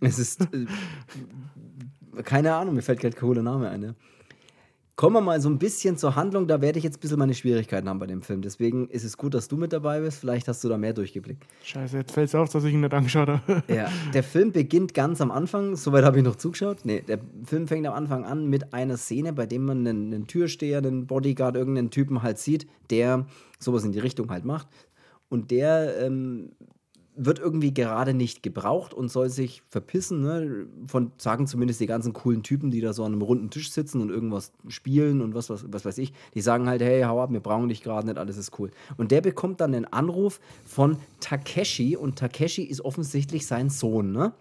[0.00, 0.40] Es ist.
[0.40, 0.66] Äh,
[2.24, 3.82] keine Ahnung, mir fällt kein cooler Name ein.
[3.82, 3.94] Ja.
[4.94, 6.46] Kommen wir mal so ein bisschen zur Handlung.
[6.46, 8.42] Da werde ich jetzt ein bisschen meine Schwierigkeiten haben bei dem Film.
[8.42, 10.18] Deswegen ist es gut, dass du mit dabei bist.
[10.18, 11.44] Vielleicht hast du da mehr durchgeblickt.
[11.64, 13.62] Scheiße, jetzt fällt es auf, dass ich ihn nicht angeschaut habe.
[13.68, 15.76] Ja, der Film beginnt ganz am Anfang.
[15.76, 16.84] Soweit habe ich noch zugeschaut.
[16.84, 20.26] Nee, der Film fängt am Anfang an mit einer Szene, bei dem man einen, einen
[20.26, 23.26] Türsteher, einen Bodyguard, irgendeinen Typen halt sieht, der
[23.58, 24.68] sowas in die Richtung halt macht.
[25.30, 26.50] Und der ähm,
[27.14, 30.22] wird irgendwie gerade nicht gebraucht und soll sich verpissen.
[30.22, 30.66] Ne?
[30.86, 34.00] Von, sagen zumindest die ganzen coolen Typen, die da so an einem runden Tisch sitzen
[34.00, 36.12] und irgendwas spielen und was, was, was weiß ich.
[36.34, 38.70] Die sagen halt, hey, hau ab, wir brauchen dich gerade nicht, alles ist cool.
[38.96, 44.12] Und der bekommt dann einen Anruf von Takeshi und Takeshi ist offensichtlich sein Sohn.
[44.12, 44.32] Ne?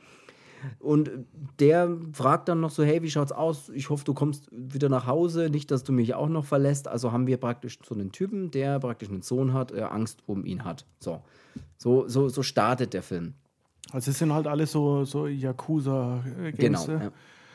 [0.80, 1.12] Und
[1.60, 3.69] der fragt dann noch so, hey, wie schaut's aus?
[3.69, 6.88] Ich hoffe, du kommst wieder nach Hause, nicht, dass du mich auch noch verlässt.
[6.88, 10.45] Also haben wir praktisch so einen Typen, der praktisch einen Sohn hat, äh, Angst um
[10.45, 10.86] ihn hat.
[11.00, 11.21] So.
[11.78, 13.34] So, so, so startet der Film.
[13.91, 16.86] Also es sind halt alle so, so Yakuza-Games.
[16.86, 17.00] Genau.
[17.04, 17.12] Ja.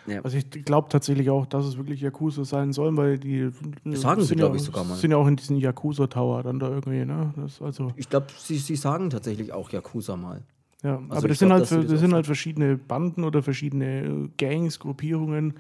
[0.07, 0.21] Ja.
[0.23, 3.51] Also ich glaube tatsächlich auch, dass es wirklich Yakuza sein sollen, weil die
[3.85, 4.97] Das sagen sie, sind glaub ja, ich, sogar mal.
[4.97, 7.33] sind ja auch in diesem Yakuza-Tower dann da irgendwie, ne?
[7.37, 10.43] Das, also, Ich glaube, sie, sie sagen tatsächlich auch Yakuza mal.
[10.87, 10.97] Ja.
[11.09, 14.29] also Aber das sind glaub, halt, das das sind halt verschiedene Banden oder verschiedene äh,
[14.39, 15.55] Gangs, Gruppierungen,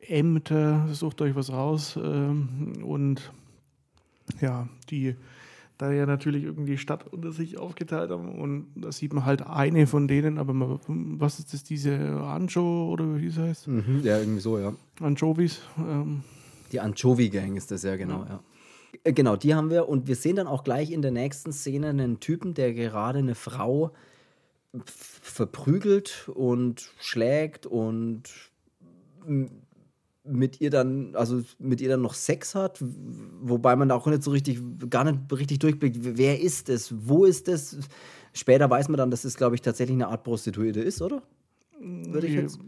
[0.00, 1.98] Ämter, sucht euch was raus.
[2.02, 3.32] Ähm, und
[4.40, 5.14] ja, die
[5.78, 9.46] da ja natürlich irgendwie die Stadt unter sich aufgeteilt haben und da sieht man halt
[9.46, 10.80] eine von denen, aber man,
[11.20, 13.68] was ist das, diese Anjo oder wie es heißt?
[13.68, 14.72] Mhm, ja, irgendwie so, ja.
[15.00, 15.60] Anchovies.
[15.78, 16.22] Ähm,
[16.72, 18.40] Die Anchovy-Gang ist das ja, genau, ja.
[19.04, 21.88] Äh, Genau, die haben wir und wir sehen dann auch gleich in der nächsten Szene
[21.88, 23.92] einen Typen, der gerade eine Frau
[24.84, 28.22] verprügelt und schlägt und
[30.24, 34.22] mit ihr dann, also mit ihr dann noch Sex hat, wobei man da auch nicht
[34.22, 34.60] so richtig,
[34.90, 37.78] gar nicht richtig durchblickt, wer ist es, wo ist es.
[38.32, 41.22] Später weiß man dann, dass es, glaube ich, tatsächlich eine Art Prostituierte ist, oder?
[41.80, 42.58] Würde ich jetzt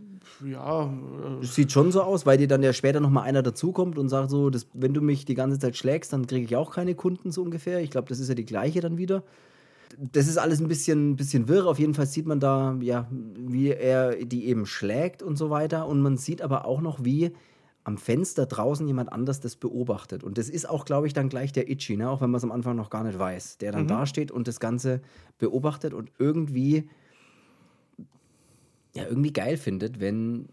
[0.44, 4.08] ja, äh, sieht schon so aus, weil dir dann ja später nochmal einer dazukommt und
[4.08, 6.94] sagt so, das, wenn du mich die ganze Zeit schlägst, dann kriege ich auch keine
[6.94, 7.80] Kunden so ungefähr.
[7.80, 9.22] Ich glaube, das ist ja die gleiche dann wieder.
[9.96, 11.66] Das ist alles ein bisschen, bisschen wirr.
[11.66, 15.86] Auf jeden Fall sieht man da, ja, wie er die eben schlägt und so weiter.
[15.86, 17.32] Und man sieht aber auch noch, wie
[17.84, 20.22] am Fenster draußen jemand anders das beobachtet.
[20.22, 22.10] Und das ist auch, glaube ich, dann gleich der Itchy, ne?
[22.10, 24.60] auch wenn man es am Anfang noch gar nicht weiß, der dann dasteht und das
[24.60, 25.00] Ganze
[25.38, 26.90] beobachtet und irgendwie
[28.94, 30.48] ja, irgendwie geil findet, wenn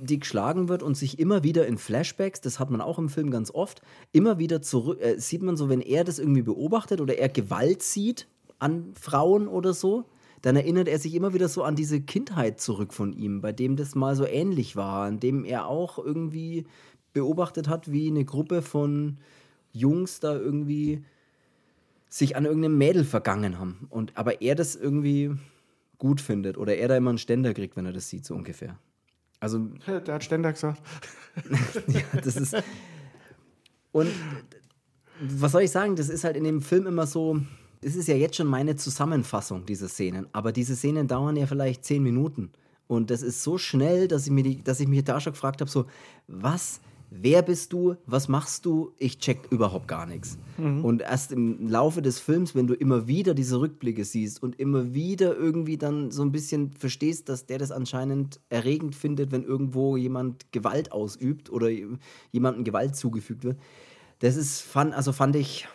[0.00, 3.30] die geschlagen wird und sich immer wieder in Flashbacks, das hat man auch im Film
[3.30, 3.80] ganz oft,
[4.12, 7.82] immer wieder zurück, äh, sieht man so, wenn er das irgendwie beobachtet oder er Gewalt
[7.82, 8.26] sieht
[8.58, 10.04] an Frauen oder so,
[10.42, 13.76] dann erinnert er sich immer wieder so an diese Kindheit zurück von ihm, bei dem
[13.76, 16.66] das mal so ähnlich war, an dem er auch irgendwie
[17.12, 19.18] beobachtet hat, wie eine Gruppe von
[19.72, 21.04] Jungs da irgendwie
[22.08, 23.86] sich an irgendeinem Mädel vergangen haben.
[23.90, 25.34] Und, aber er das irgendwie
[25.98, 28.78] gut findet oder er da immer einen Ständer kriegt, wenn er das sieht, so ungefähr.
[29.40, 30.80] Also, der hat Ständer gesagt.
[31.88, 32.56] ja, das ist.
[33.92, 34.10] Und
[35.20, 35.96] was soll ich sagen?
[35.96, 37.40] Das ist halt in dem Film immer so.
[37.84, 41.84] Es ist ja jetzt schon meine Zusammenfassung dieser Szenen, aber diese Szenen dauern ja vielleicht
[41.84, 42.50] zehn Minuten.
[42.86, 45.60] Und das ist so schnell, dass ich, mir die, dass ich mich da schon gefragt
[45.60, 45.86] habe: so,
[46.26, 48.92] was, wer bist du, was machst du?
[48.98, 50.38] Ich check überhaupt gar nichts.
[50.82, 54.94] Und erst im Laufe des Films, wenn du immer wieder diese Rückblicke siehst und immer
[54.94, 59.96] wieder irgendwie dann so ein bisschen verstehst, dass der das anscheinend erregend findet, wenn irgendwo
[59.96, 61.68] jemand Gewalt ausübt oder
[62.32, 63.58] jemandem Gewalt zugefügt wird.
[64.20, 65.66] Das ist, fand, also fand ich,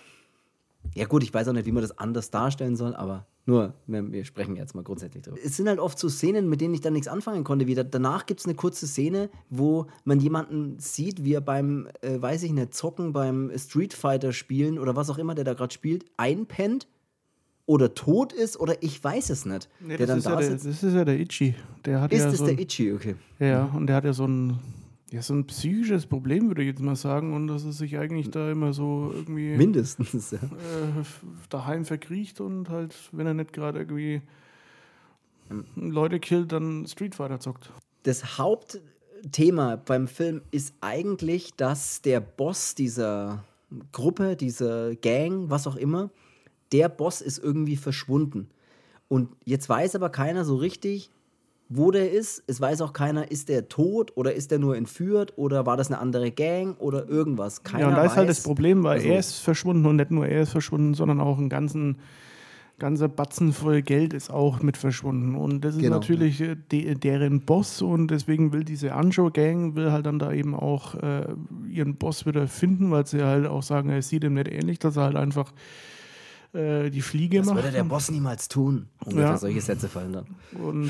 [0.95, 4.11] ja gut, ich weiß auch nicht, wie man das anders darstellen soll, aber nur, wir,
[4.11, 5.37] wir sprechen jetzt mal grundsätzlich drüber.
[5.43, 7.65] Es sind halt oft so Szenen, mit denen ich dann nichts anfangen konnte.
[7.65, 7.83] Wieder.
[7.83, 12.43] Danach gibt es eine kurze Szene, wo man jemanden sieht, wie er beim, äh, weiß
[12.43, 16.05] ich nicht, Zocken, beim Street Fighter spielen oder was auch immer, der da gerade spielt,
[16.15, 16.87] einpennt
[17.65, 19.67] oder tot ist oder ich weiß es nicht.
[19.79, 20.65] Nee, der das, dann ist ja da der, sitzt.
[20.67, 21.55] das ist ja der Itchy.
[21.85, 23.15] Der hat Ist ja es so der Itchy, okay.
[23.39, 24.59] Ja, und der hat ja so ein,
[25.11, 27.33] ja, so ein psychisches Problem, würde ich jetzt mal sagen.
[27.33, 30.37] Und dass er sich eigentlich da immer so irgendwie Mindestens, ja.
[30.37, 31.03] äh,
[31.49, 34.21] daheim verkriecht und halt, wenn er nicht gerade irgendwie
[35.75, 37.71] Leute killt, dann Street Fighter zockt.
[38.03, 43.43] das Hauptthema beim Film ist eigentlich, dass der Boss dieser
[43.91, 46.11] Gruppe, dieser Gang, was auch immer,
[46.71, 48.49] der Boss ist irgendwie verschwunden.
[49.07, 51.09] Und jetzt weiß aber keiner so richtig,
[51.71, 52.43] wo der ist.
[52.47, 55.87] Es weiß auch keiner, ist der tot oder ist der nur entführt oder war das
[55.87, 57.63] eine andere Gang oder irgendwas.
[57.63, 58.17] Keiner ja, und da ist weiß.
[58.17, 61.19] halt das Problem, weil Also- er ist verschwunden und nicht nur er ist verschwunden, sondern
[61.19, 61.97] auch ein ganzen,
[62.79, 65.35] ganzer Batzen voll Geld ist auch mit verschwunden.
[65.35, 69.91] Und das ist Genau, natürlich äh, de, deren Boss und deswegen will diese Anjo-Gang will
[69.91, 71.27] halt dann da eben auch äh,
[71.69, 74.95] ihren Boss wieder finden, weil sie halt auch sagen, er sieht ihm nicht ähnlich, dass
[74.97, 75.51] er halt einfach
[76.53, 77.57] äh, die Fliege Das macht.
[77.57, 78.87] würde der Boss niemals tun.
[79.05, 79.37] Ungefähr Ja.
[79.37, 80.25] solche Sätze fallen dann.
[80.63, 80.89] Und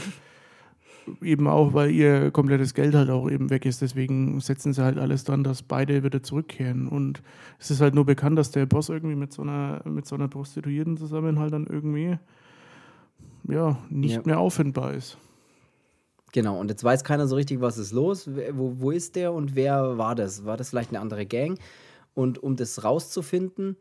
[1.22, 3.82] eben auch, weil ihr komplettes Geld halt auch eben weg ist.
[3.82, 6.88] Deswegen setzen sie halt alles dran, dass beide wieder zurückkehren.
[6.88, 7.22] Und
[7.60, 10.28] es ist halt nur bekannt, dass der Boss irgendwie mit so einer, mit so einer
[10.28, 12.17] Prostituierten zusammen halt dann irgendwie
[13.48, 14.22] ja, nicht Ja.
[14.26, 15.17] mehr auffindbar ist.
[16.32, 19.56] Genau, und jetzt weiß keiner so richtig, was ist los, wo, wo ist der und
[19.56, 20.45] wer war das?
[20.45, 21.58] War das vielleicht eine andere Gang?
[22.13, 23.78] Und um das rauszufinden,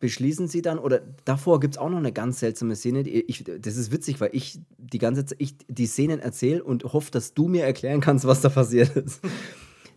[0.00, 3.00] beschließen sie dann, oder davor gibt es auch noch eine ganz seltsame Szene.
[3.00, 7.10] Ich, das ist witzig, weil ich die ganze Zeit ich die Szenen erzähle und hoffe,
[7.10, 9.20] dass du mir erklären kannst, was da passiert ist.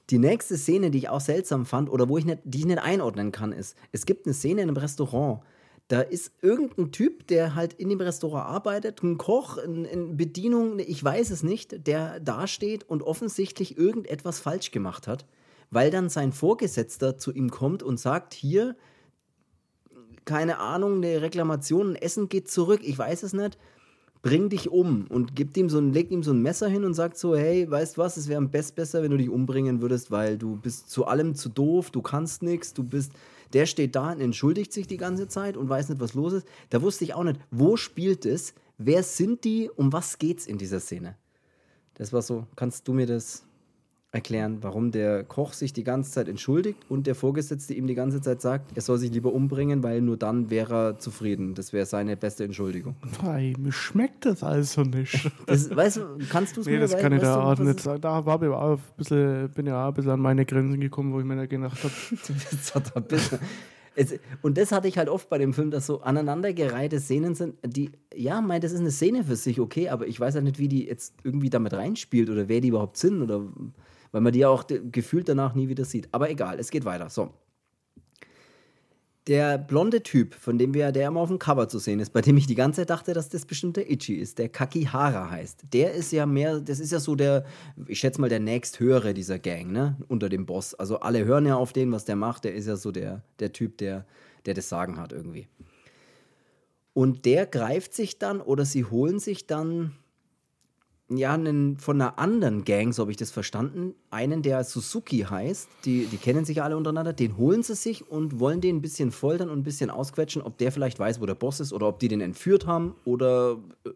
[0.10, 2.82] Die nächste Szene, die ich auch seltsam fand oder wo ich nicht, die ich nicht
[2.82, 5.42] einordnen kann, ist, es gibt eine Szene in einem Restaurant.
[5.88, 10.80] Da ist irgendein Typ, der halt in dem Restaurant arbeitet, ein Koch, ein, ein Bedienung,
[10.80, 15.26] ich weiß es nicht, der dasteht und offensichtlich irgendetwas falsch gemacht hat,
[15.70, 18.76] weil dann sein Vorgesetzter zu ihm kommt und sagt, hier,
[20.26, 23.58] keine Ahnung, eine Reklamation, ein Essen geht zurück, ich weiß es nicht,
[24.22, 26.94] bring dich um und gibt ihm so ein, legt ihm so ein Messer hin und
[26.94, 30.12] sagt so, hey, weißt was, es wäre am best besser, wenn du dich umbringen würdest,
[30.12, 33.12] weil du bist zu allem zu doof, du kannst nichts, du bist,
[33.54, 36.48] der steht da und entschuldigt sich die ganze Zeit und weiß nicht, was los ist.
[36.70, 40.58] Da wusste ich auch nicht, wo spielt es, wer sind die, um was geht's in
[40.58, 41.16] dieser Szene?
[41.96, 43.44] Das war so, kannst du mir das
[44.14, 48.20] erklären, warum der Koch sich die ganze Zeit entschuldigt und der Vorgesetzte ihm die ganze
[48.22, 51.56] Zeit sagt, er soll sich lieber umbringen, weil nur dann wäre er zufrieden.
[51.56, 52.96] Das wäre seine beste Entschuldigung.
[53.24, 55.32] Hey, mir schmeckt das also nicht.
[55.48, 58.02] Das, weißt du, kannst du es nee, mir das kann ich da auch nicht sagen.
[58.02, 61.14] Da war ich auch ein bisschen, bin ja auch ein bisschen an meine Grenzen gekommen,
[61.14, 63.04] wo ich mir da gedacht habe,
[63.94, 67.56] Es, und das hatte ich halt oft bei dem Film, dass so aneinandergereihte Szenen sind,
[67.66, 70.60] die, ja, mein, das ist eine Szene für sich, okay, aber ich weiß ja nicht,
[70.60, 73.44] wie die jetzt irgendwie damit reinspielt oder wer die überhaupt sind oder
[74.12, 76.10] weil man die ja auch gefühlt danach nie wieder sieht.
[76.12, 77.10] Aber egal, es geht weiter.
[77.10, 77.34] So.
[79.28, 82.22] Der blonde Typ, von dem wir, der immer auf dem Cover zu sehen ist, bei
[82.22, 85.66] dem ich die ganze Zeit dachte, dass das bestimmt der Ichi ist, der Kakihara heißt.
[85.74, 87.46] Der ist ja mehr, das ist ja so der,
[87.88, 89.96] ich schätze mal, der nächsthöhere dieser Gang, ne?
[90.08, 90.74] Unter dem Boss.
[90.74, 92.46] Also alle hören ja auf den, was der macht.
[92.46, 94.06] Der ist ja so der, der Typ, der,
[94.48, 95.48] der das Sagen hat irgendwie.
[96.94, 99.96] Und der greift sich dann oder sie holen sich dann
[101.18, 105.70] ja, einen, von einer anderen Gang, so habe ich das verstanden, einen, der Suzuki heißt,
[105.86, 109.12] die, die kennen sich alle untereinander, den holen sie sich und wollen den ein bisschen
[109.12, 112.00] foltern und ein bisschen ausquetschen, ob der vielleicht weiß, wo der Boss ist oder ob
[112.00, 113.90] die den entführt haben oder äh,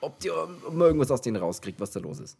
[0.00, 2.38] ob, die, ob man irgendwas aus denen rauskriegt, was da los ist.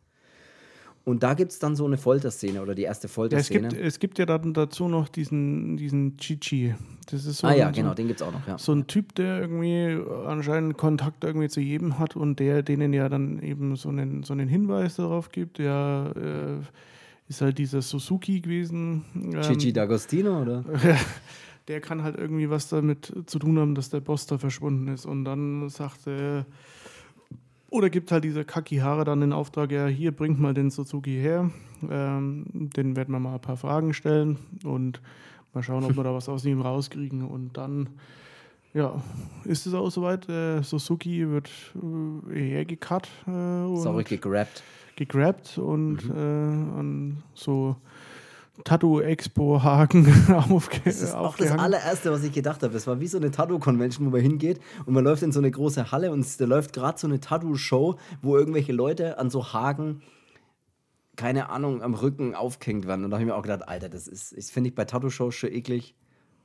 [1.04, 3.68] Und da gibt es dann so eine Folterszene oder die erste ja, es, Folterszene.
[3.68, 6.76] gibt, es gibt ja dann dazu noch diesen, diesen Chichi.
[7.10, 8.56] Das ist so ah ja, ein- so, genau, den gibt es auch noch, ja.
[8.56, 13.08] so ein Typ, der irgendwie anscheinend Kontakt irgendwie zu jedem hat und der denen ja
[13.08, 15.58] dann eben so einen, so einen Hinweis darauf gibt.
[15.58, 16.64] Der äh,
[17.28, 19.04] ist halt dieser Suzuki gewesen.
[19.16, 20.64] ähm, Gigi D'Agostino, oder?
[21.68, 25.06] der kann halt irgendwie was damit zu tun haben, dass der Boss da verschwunden ist.
[25.06, 26.46] Und dann sagt er,
[27.72, 31.50] oder gibt halt dieser Kakihara dann den Auftrag, ja, hier bringt mal den Suzuki her.
[31.90, 35.00] Ähm, den werden wir mal ein paar Fragen stellen und
[35.52, 37.22] mal schauen, ob wir da was aus ihm rauskriegen.
[37.26, 37.88] Und dann,
[38.74, 39.02] ja,
[39.44, 40.28] ist es auch soweit.
[40.28, 41.50] Äh, Suzuki wird
[42.30, 43.30] äh, hergekarrt äh,
[43.76, 44.62] Sorry, gegrabt.
[44.96, 46.14] gegrabt und Mhm.
[46.16, 47.76] äh, an so
[48.64, 52.76] Tattoo-Expo-Haken aufge Das ist auch das allererste, was ich gedacht habe.
[52.76, 55.50] Es war wie so eine Tattoo-Convention, wo man hingeht und man läuft in so eine
[55.50, 60.02] große Halle und da läuft gerade so eine Tattoo-Show, wo irgendwelche Leute an so Haken,
[61.16, 63.04] keine Ahnung, am Rücken aufgehängt werden.
[63.04, 65.34] Und da habe ich mir auch gedacht, Alter, das ist, ich finde ich bei Tattoo-Shows
[65.34, 65.94] schon eklig.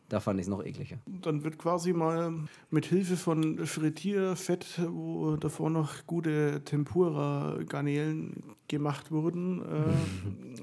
[0.09, 0.97] Da fand ich es noch ekliger.
[1.05, 2.33] Dann wird quasi mal
[2.69, 9.61] mit Hilfe von Frittierfett, wo davor noch gute Tempura-Garnelen gemacht wurden,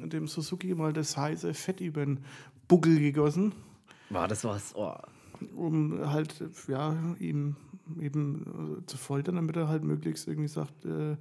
[0.03, 2.21] äh, dem Suzuki mal das heiße Fett über den
[2.69, 3.53] Buckel gegossen,
[4.11, 4.75] War das was?
[4.75, 4.95] Oh.
[5.55, 7.57] um halt, ja, ihm
[8.01, 11.17] eben äh, zu foltern, damit er halt möglichst irgendwie sagt, äh,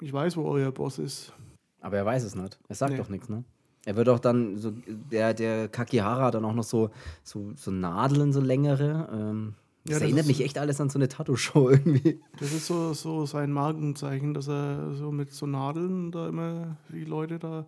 [0.00, 1.32] ich weiß, wo euer Boss ist.
[1.80, 2.58] Aber er weiß es nicht.
[2.68, 2.98] Er sagt Nee.
[2.98, 3.44] doch nichts, ne?
[3.88, 6.90] Er wird auch dann, so, der, der Kakihara hat dann auch noch so,
[7.24, 9.08] so, so Nadeln, so längere.
[9.10, 12.20] Ähm, das, Ja, das erinnert mich echt alles an so eine Tattoo-Show irgendwie.
[12.38, 17.04] Das ist so, so sein Markenzeichen, dass er so mit so Nadeln da immer die
[17.04, 17.64] Leute da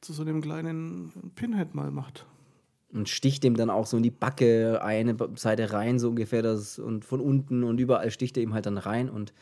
[0.00, 2.26] zu so einem kleinen Pinhead mal macht.
[2.92, 6.80] und sticht dem dann auch so in die Backe eine Seite rein, so ungefähr das
[6.80, 9.32] und von unten und überall sticht er ihm halt dann rein und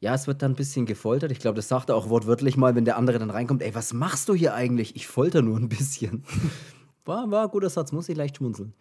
[0.00, 1.30] Ja, es wird dann ein bisschen gefoltert.
[1.30, 3.62] Ich glaube, das sagt er auch wortwörtlich mal, wenn der andere dann reinkommt.
[3.62, 4.96] Ey, was machst du hier eigentlich?
[4.96, 6.24] Ich folter nur ein bisschen.
[7.04, 8.74] War, war ein guter Satz, muss ich leicht schmunzeln.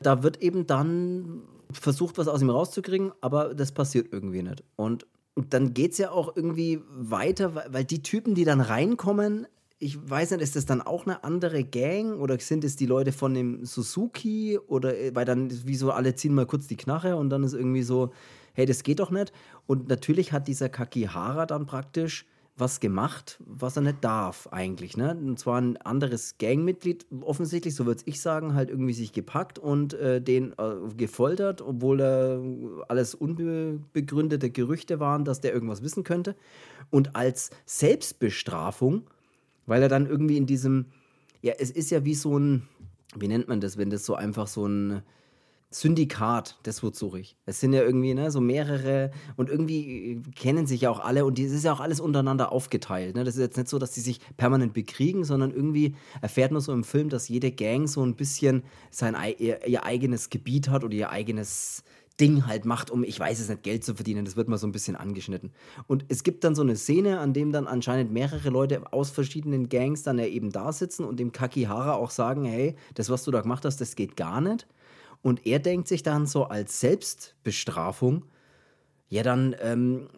[0.00, 4.64] Da wird eben dann versucht, was aus ihm rauszukriegen, aber das passiert irgendwie nicht.
[4.74, 5.06] Und,
[5.50, 9.46] dann geht es ja auch irgendwie weiter, weil die Typen, die dann reinkommen,
[9.78, 13.12] ich weiß nicht, ist das dann auch eine andere Gang oder sind es die Leute
[13.12, 17.14] von dem Suzuki oder äh, weil dann wie so alle ziehen mal kurz die Knarre
[17.14, 18.10] und dann ist irgendwie so,
[18.58, 19.32] hey, das geht doch nicht.
[19.68, 24.96] Und natürlich hat dieser Kakihara dann praktisch was gemacht, was er nicht darf eigentlich.
[24.96, 25.14] Ne?
[25.14, 29.94] Und zwar ein anderes Gangmitglied, offensichtlich, so würde ich sagen, halt irgendwie sich gepackt und
[29.94, 32.42] äh, den äh, gefoltert, obwohl da
[32.88, 36.34] alles unbegründete Gerüchte waren, dass der irgendwas wissen könnte.
[36.90, 39.04] Und als Selbstbestrafung,
[39.66, 40.86] weil er dann irgendwie in diesem,
[41.42, 42.68] ja, es ist ja wie so ein,
[43.14, 45.04] wie nennt man das, wenn das so einfach so ein
[45.70, 47.36] Syndikat, das Wort suche ich.
[47.44, 51.38] Es sind ja irgendwie ne, so mehrere und irgendwie kennen sich ja auch alle und
[51.38, 53.14] es ist ja auch alles untereinander aufgeteilt.
[53.14, 53.24] Ne?
[53.24, 56.72] Das ist jetzt nicht so, dass die sich permanent bekriegen, sondern irgendwie erfährt man so
[56.72, 60.94] im Film, dass jede Gang so ein bisschen sein ihr, ihr eigenes Gebiet hat oder
[60.94, 61.84] ihr eigenes
[62.18, 64.24] Ding halt macht, um, ich weiß es nicht, Geld zu verdienen.
[64.24, 65.52] Das wird mal so ein bisschen angeschnitten.
[65.86, 69.68] Und es gibt dann so eine Szene, an dem dann anscheinend mehrere Leute aus verschiedenen
[69.68, 73.30] Gangs dann ja eben da sitzen und dem Kakihara auch sagen, hey, das, was du
[73.30, 74.66] da gemacht hast, das geht gar nicht.
[75.28, 78.24] Und er denkt sich dann so als Selbstbestrafung,
[79.08, 80.08] ja, dann ähm,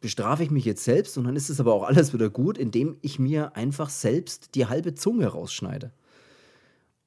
[0.00, 2.96] bestrafe ich mich jetzt selbst und dann ist es aber auch alles wieder gut, indem
[3.02, 5.92] ich mir einfach selbst die halbe Zunge rausschneide.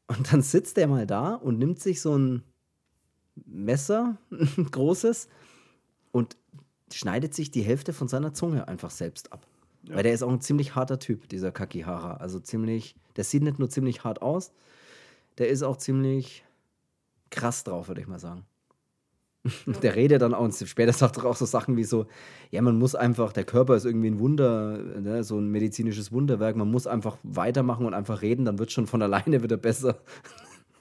[0.07, 2.43] Und dann sitzt er mal da und nimmt sich so ein
[3.45, 5.29] Messer, ein großes,
[6.11, 6.35] und
[6.91, 9.45] schneidet sich die Hälfte von seiner Zunge einfach selbst ab.
[9.83, 9.95] Ja.
[9.95, 12.15] Weil der ist auch ein ziemlich harter Typ, dieser Kakihara.
[12.17, 14.51] Also ziemlich, der sieht nicht nur ziemlich hart aus,
[15.37, 16.43] der ist auch ziemlich
[17.29, 18.45] krass drauf, würde ich mal sagen.
[19.83, 22.07] der redet dann auch, und später sagt er auch so Sachen wie so,
[22.51, 26.55] ja, man muss einfach, der Körper ist irgendwie ein Wunder, ne, so ein medizinisches Wunderwerk,
[26.55, 29.99] man muss einfach weitermachen und einfach reden, dann wird schon von alleine wieder besser.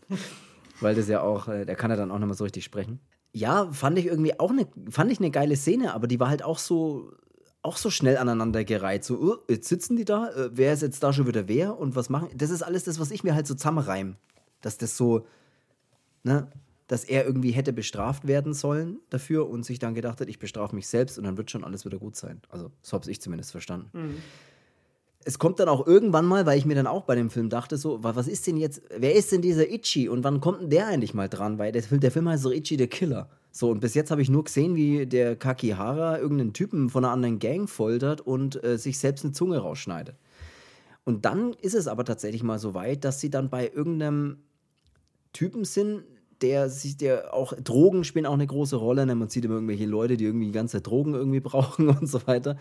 [0.81, 3.01] Weil das ja auch, äh, der kann ja dann auch nicht mehr so richtig sprechen.
[3.33, 6.43] Ja, fand ich irgendwie auch eine, fand ich eine geile Szene, aber die war halt
[6.43, 7.13] auch so,
[7.63, 9.05] auch so schnell aneinandergereiht.
[9.05, 11.95] So, uh, jetzt sitzen die da, uh, wer ist jetzt da schon wieder wer und
[11.97, 12.31] was machen?
[12.35, 14.17] Das ist alles das, was ich mir halt so zusammenreim.
[14.61, 15.27] Dass das so,
[16.29, 16.49] ne,
[16.87, 20.75] dass er irgendwie hätte bestraft werden sollen dafür und sich dann gedacht hat, ich bestrafe
[20.75, 22.41] mich selbst und dann wird schon alles wieder gut sein.
[22.49, 23.91] Also, so habe ich zumindest verstanden.
[23.93, 24.15] Mhm.
[25.25, 27.77] Es kommt dann auch irgendwann mal, weil ich mir dann auch bei dem Film dachte,
[27.77, 30.87] so, was ist denn jetzt, wer ist denn dieser Ichi und wann kommt denn der
[30.87, 31.59] eigentlich mal dran?
[31.59, 33.29] Weil der, der Film heißt so Ichi der Killer.
[33.51, 37.13] So, und bis jetzt habe ich nur gesehen, wie der Kakihara irgendeinen Typen von einer
[37.13, 40.17] anderen Gang foltert und äh, sich selbst eine Zunge rausschneidet.
[41.05, 44.39] Und dann ist es aber tatsächlich mal so weit, dass sie dann bei irgendeinem
[45.33, 46.05] Typen sind,
[46.43, 49.07] der sich, der auch Drogen spielen auch eine große Rolle.
[49.07, 49.15] Ne?
[49.15, 52.27] Man sieht immer irgendwelche Leute, die irgendwie die ganze Zeit Drogen irgendwie brauchen und so
[52.27, 52.57] weiter.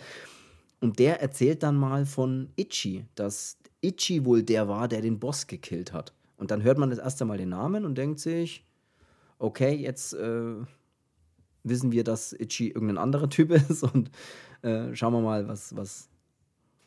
[0.80, 5.48] Und der erzählt dann mal von Ichi, dass Ichi wohl der war, der den Boss
[5.48, 6.14] gekillt hat.
[6.38, 8.64] Und dann hört man das erste Mal den Namen und denkt sich,
[9.40, 10.56] okay, jetzt äh,
[11.64, 14.12] wissen wir, dass Ichi irgendein anderer Typ ist und
[14.62, 16.10] äh, schauen wir mal, was, was,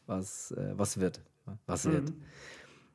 [0.06, 1.20] was, äh, was wird.
[1.66, 2.14] Was mhm.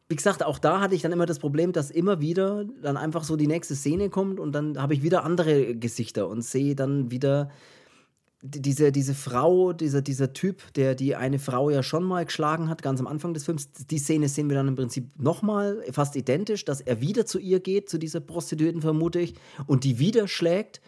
[0.08, 3.24] Wie gesagt, auch da hatte ich dann immer das Problem, dass immer wieder dann einfach
[3.24, 7.10] so die nächste Szene kommt und dann habe ich wieder andere Gesichter und sehe dann
[7.10, 7.50] wieder
[8.44, 12.84] diese, diese Frau, dieser, dieser Typ, der die eine Frau ja schon mal geschlagen hat,
[12.84, 13.72] ganz am Anfang des Films.
[13.72, 17.60] Die Szene sehen wir dann im Prinzip nochmal, fast identisch, dass er wieder zu ihr
[17.60, 19.34] geht, zu dieser Prostituierten vermute ich,
[19.66, 20.82] und die wieder schlägt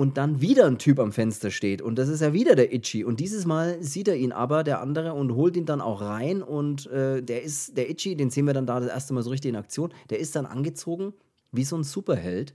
[0.00, 3.04] und dann wieder ein Typ am Fenster steht und das ist ja wieder der Itchy
[3.04, 6.42] und dieses Mal sieht er ihn aber, der andere, und holt ihn dann auch rein
[6.42, 9.28] und äh, der ist, der Itchy, den sehen wir dann da das erste Mal so
[9.28, 11.12] richtig in Aktion, der ist dann angezogen
[11.52, 12.54] wie so ein Superheld.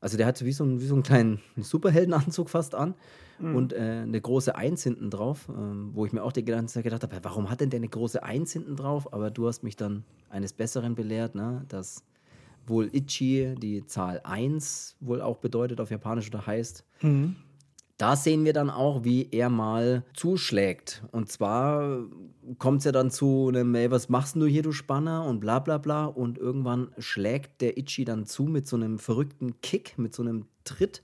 [0.00, 2.94] Also der hat wie so, ein, wie so einen kleinen Superheldenanzug fast an
[3.38, 3.56] mhm.
[3.56, 5.52] und äh, eine große Eins hinten drauf, äh,
[5.92, 8.22] wo ich mir auch die ganze Zeit gedacht habe, warum hat denn der eine große
[8.22, 9.12] Eins hinten drauf?
[9.12, 11.66] Aber du hast mich dann eines Besseren belehrt, ne?
[11.68, 12.04] dass
[12.66, 16.84] wohl Ichi, die Zahl 1 wohl auch bedeutet auf Japanisch oder heißt.
[17.02, 17.36] Mhm.
[17.96, 21.04] Da sehen wir dann auch, wie er mal zuschlägt.
[21.12, 22.00] Und zwar
[22.58, 25.24] kommt es ja dann zu einem, ey, was machst du hier, du Spanner?
[25.24, 26.06] Und bla bla bla.
[26.06, 30.46] Und irgendwann schlägt der Ichi dann zu mit so einem verrückten Kick, mit so einem
[30.64, 31.02] Tritt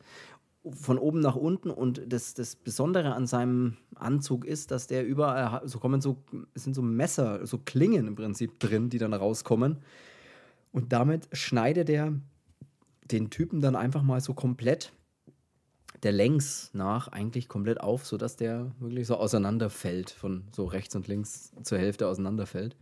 [0.72, 1.70] von oben nach unten.
[1.70, 6.16] Und das, das Besondere an seinem Anzug ist, dass der überall, so kommen so,
[6.54, 9.78] es sind so Messer, so Klingen im Prinzip drin, die dann rauskommen.
[10.72, 12.14] Und damit schneidet er
[13.10, 14.92] den Typen dann einfach mal so komplett
[16.02, 21.08] der Längs nach eigentlich komplett auf, sodass der wirklich so auseinanderfällt, von so rechts und
[21.08, 22.76] links zur Hälfte auseinanderfällt.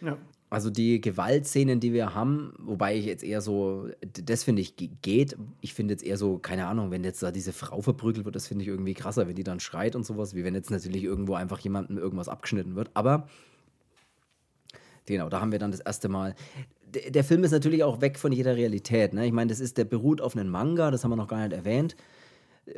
[0.00, 0.16] Ja.
[0.48, 5.36] Also die Gewaltszenen, die wir haben, wobei ich jetzt eher so, das finde ich geht.
[5.60, 8.46] Ich finde jetzt eher so, keine Ahnung, wenn jetzt da diese Frau verprügelt wird, das
[8.46, 11.34] finde ich irgendwie krasser, wenn die dann schreit und sowas, wie wenn jetzt natürlich irgendwo
[11.34, 12.90] einfach jemandem irgendwas abgeschnitten wird.
[12.94, 13.28] Aber
[15.04, 16.36] genau, da haben wir dann das erste Mal.
[17.08, 19.12] Der, Film ist natürlich auch weg von jeder Realität.
[19.14, 19.26] Ne?
[19.26, 21.52] Ich meine, das ist, der beruht auf einem Manga, das haben wir noch gar nicht
[21.52, 21.96] erwähnt,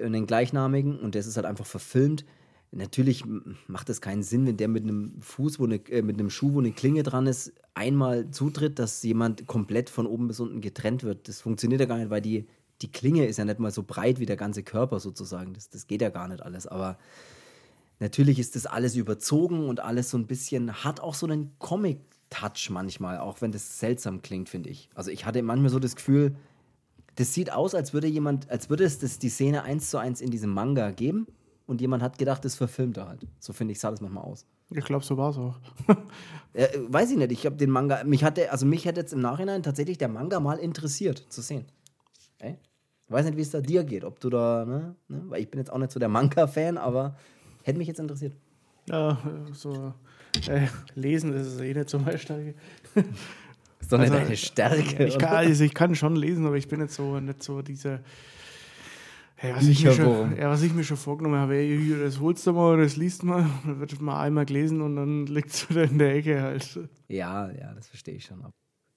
[0.03, 2.25] einen gleichnamigen, und das ist halt einfach verfilmt.
[2.71, 3.25] Natürlich
[3.67, 6.53] macht es keinen Sinn, wenn der mit einem Fuß, wo eine, äh, mit einem Schuh,
[6.53, 11.03] wo eine Klinge dran ist, einmal zutritt, dass jemand komplett von oben bis unten getrennt
[11.03, 11.29] wird.
[11.29, 12.47] Das funktioniert ja gar nicht, weil die,
[12.83, 15.55] die Klinge ist ja nicht mal so breit wie der ganze Körper sozusagen.
[15.55, 16.67] Das, das geht ja gar nicht alles.
[16.67, 16.99] Aber
[18.01, 21.53] natürlich ist das alles überzogen und alles so ein bisschen, hat auch so einen
[22.29, 24.89] Comic-Touch manchmal, auch wenn das seltsam klingt, finde ich.
[24.95, 26.35] Also ich hatte manchmal so das Gefühl,
[27.17, 30.21] das sieht aus, als würde jemand, als würde es das, die Szene eins zu eins
[30.21, 31.27] in diesem Manga geben
[31.67, 33.27] und jemand hat gedacht, das verfilmt er halt.
[33.41, 34.47] So finde ich, sah das manchmal aus.
[34.71, 35.59] Ich glaube, so war es auch.
[36.53, 39.21] äh, weiß ich nicht, ich habe den Manga, mich hatte, also mich hätte jetzt im
[39.21, 41.65] Nachhinein tatsächlich der Manga mal interessiert zu sehen.
[42.39, 42.59] Okay?
[43.07, 45.23] Ich weiß nicht, wie es da dir geht, ob du da, ne, ne?
[45.29, 47.17] weil ich bin jetzt auch nicht so der Manga-Fan, aber
[47.63, 48.37] hätte mich jetzt interessiert.
[48.87, 49.19] Ja,
[49.53, 49.95] so
[50.47, 52.55] äh, lesen das ist eh nicht so meine Stärke.
[53.81, 55.07] ist doch nicht also, deine Stärke.
[55.07, 58.01] Ich kann, also ich kann schon lesen, aber ich bin nicht so, nicht so dieser
[59.41, 62.53] Hey, was, ich schon, ja, was, ich mir schon vorgenommen habe, ey, das holst du
[62.53, 65.97] mal, das liest mal, dann wird mal einmal gelesen und dann liegt es wieder in
[65.97, 66.81] der Ecke halt.
[67.07, 68.45] Ja, ja, das verstehe ich schon.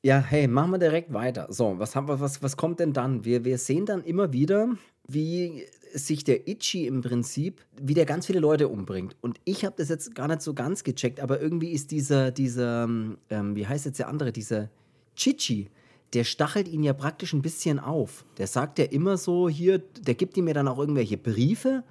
[0.04, 1.46] Ja, hey, machen wir direkt weiter.
[1.52, 3.24] So, was, haben wir, was, was kommt denn dann?
[3.24, 4.70] Wir, wir sehen dann immer wieder,
[5.08, 9.16] wie sich der Ichi im Prinzip, wie der ganz viele Leute umbringt.
[9.22, 12.86] Und ich habe das jetzt gar nicht so ganz gecheckt, aber irgendwie ist dieser, dieser,
[12.86, 14.70] ähm, wie heißt jetzt der andere, dieser
[15.16, 15.70] Chichi,
[16.14, 18.26] der stachelt ihn ja praktisch ein bisschen auf.
[18.40, 21.84] Der sagt ja immer so hier, der gibt ihm ja dann auch irgendwelche Briefe,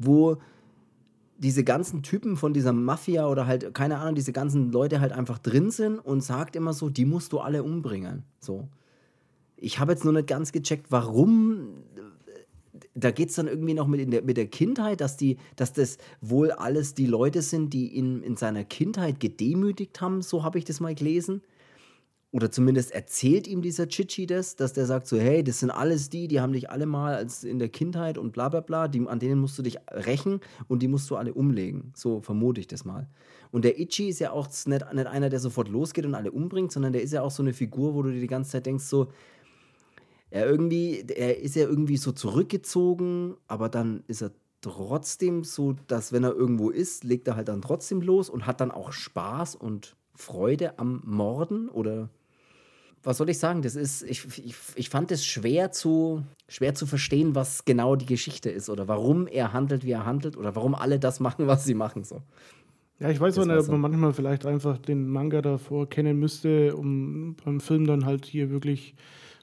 [0.00, 0.38] wo
[1.38, 5.38] diese ganzen Typen von dieser Mafia oder halt, keine Ahnung, diese ganzen Leute halt einfach
[5.38, 8.24] drin sind und sagt immer so, die musst du alle umbringen.
[8.40, 8.68] So.
[9.56, 11.82] Ich habe jetzt nur nicht ganz gecheckt, warum.
[12.94, 15.98] Da geht es dann irgendwie noch mit, der, mit der Kindheit, dass, die, dass das
[16.20, 20.64] wohl alles die Leute sind, die ihn in seiner Kindheit gedemütigt haben, so habe ich
[20.64, 21.42] das mal gelesen
[22.32, 26.10] oder zumindest erzählt ihm dieser Chichi das, dass der sagt so, hey, das sind alles
[26.10, 29.06] die, die haben dich alle mal als in der Kindheit und bla bla bla, die,
[29.06, 31.92] an denen musst du dich rächen und die musst du alle umlegen.
[31.94, 33.08] So vermute ich das mal.
[33.52, 36.72] Und der Ichi ist ja auch nicht, nicht einer, der sofort losgeht und alle umbringt,
[36.72, 38.84] sondern der ist ja auch so eine Figur, wo du dir die ganze Zeit denkst
[38.84, 39.08] so,
[40.30, 46.12] er irgendwie, er ist ja irgendwie so zurückgezogen, aber dann ist er trotzdem so, dass
[46.12, 49.54] wenn er irgendwo ist, legt er halt dann trotzdem los und hat dann auch Spaß
[49.54, 52.08] und Freude am Morden oder
[53.02, 53.62] was soll ich sagen?
[53.62, 58.06] Das ist, ich, ich, ich fand es schwer zu, schwer zu verstehen, was genau die
[58.06, 61.64] Geschichte ist oder warum er handelt, wie er handelt oder warum alle das machen, was
[61.64, 62.02] sie machen.
[62.02, 62.22] So.
[62.98, 66.74] Ja, ich weiß auch nicht, ob man manchmal vielleicht einfach den Manga davor kennen müsste,
[66.74, 68.96] um beim Film dann halt hier wirklich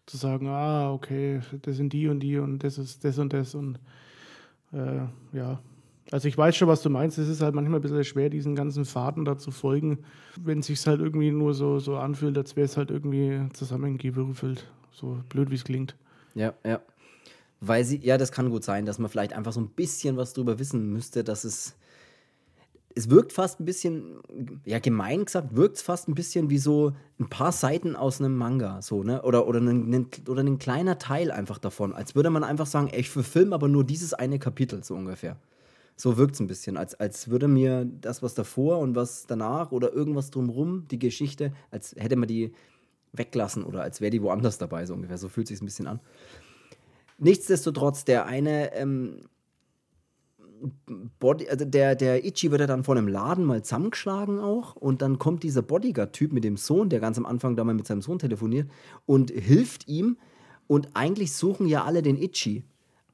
[0.06, 3.56] zu sagen, ah, okay, das sind die und die und das ist das und das
[3.56, 3.80] und
[4.74, 5.62] äh, ja,
[6.14, 7.18] also ich weiß schon, was du meinst.
[7.18, 9.98] Es ist halt manchmal ein bisschen schwer, diesen ganzen Faden da zu folgen,
[10.40, 14.70] wenn es sich halt irgendwie nur so, so anfühlt, als wäre es halt irgendwie zusammengewürfelt.
[14.92, 15.96] So blöd, wie es klingt.
[16.36, 16.82] Ja, ja.
[17.62, 20.34] Weil sie, ja, das kann gut sein, dass man vielleicht einfach so ein bisschen was
[20.34, 21.76] drüber wissen müsste, dass es.
[22.94, 24.20] Es wirkt fast ein bisschen,
[24.66, 28.38] ja, gemein gesagt, wirkt es fast ein bisschen wie so ein paar Seiten aus einem
[28.38, 29.24] Manga, so, ne?
[29.24, 31.92] Oder, oder, ein, oder ein kleiner Teil einfach davon.
[31.92, 35.38] Als würde man einfach sagen, ey, ich verfilme aber nur dieses eine Kapitel, so ungefähr.
[35.96, 39.72] So wirkt es ein bisschen, als, als würde mir das, was davor und was danach
[39.72, 42.54] oder irgendwas drumrum, die Geschichte, als hätte man die
[43.14, 45.18] weglassen oder als wäre die woanders dabei, so ungefähr.
[45.18, 46.00] So fühlt sich ein bisschen an.
[47.20, 49.30] Nichtsdestotrotz, der eine ähm,
[51.20, 55.02] Body, also der, der Ichi wird ja dann vor einem Laden mal zusammengeschlagen auch und
[55.02, 58.02] dann kommt dieser Bodyguard-Typ mit dem Sohn, der ganz am Anfang da mal mit seinem
[58.02, 58.70] Sohn telefoniert
[59.06, 60.18] und hilft ihm
[60.68, 62.64] und eigentlich suchen ja alle den Ichi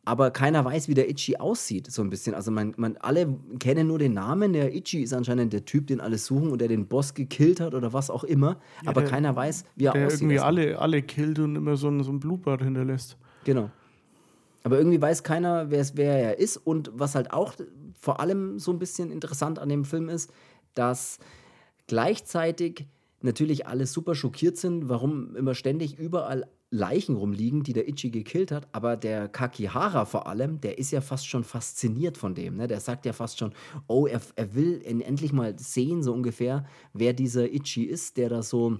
[0.06, 2.34] aber keiner weiß, wie der Ichi aussieht, so ein bisschen.
[2.34, 4.54] Also man, man alle kennen nur den Namen.
[4.54, 7.74] Der Ichi ist anscheinend der Typ, den alle suchen und der den Boss gekillt hat
[7.74, 8.58] oder was auch immer.
[8.84, 10.22] Ja, aber der, keiner weiß, wie er der aussieht.
[10.22, 13.18] Der irgendwie alle, alle killt und immer so ein, so ein Blutbad hinterlässt.
[13.44, 13.70] Genau.
[14.64, 16.58] Aber irgendwie weiß keiner, wer er ist.
[16.58, 17.54] Und was halt auch
[18.00, 20.32] vor allem so ein bisschen interessant an dem Film ist,
[20.74, 21.20] dass
[21.88, 22.88] gleichzeitig
[23.22, 28.52] natürlich alle super schockiert sind, warum immer ständig überall Leichen rumliegen, die der Ichi gekillt
[28.52, 32.58] hat, aber der Kakihara vor allem, der ist ja fast schon fasziniert von dem.
[32.58, 32.68] Ne?
[32.68, 33.54] Der sagt ja fast schon,
[33.88, 38.44] oh, er, er will endlich mal sehen, so ungefähr, wer dieser Ichi ist, der da
[38.44, 38.80] so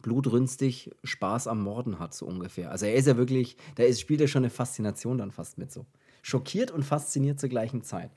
[0.00, 2.70] blutrünstig Spaß am Morden hat, so ungefähr.
[2.72, 5.70] Also er ist ja wirklich, da ist, spielt er schon eine Faszination dann fast mit
[5.70, 5.86] so.
[6.22, 8.10] Schockiert und fasziniert zur gleichen Zeit.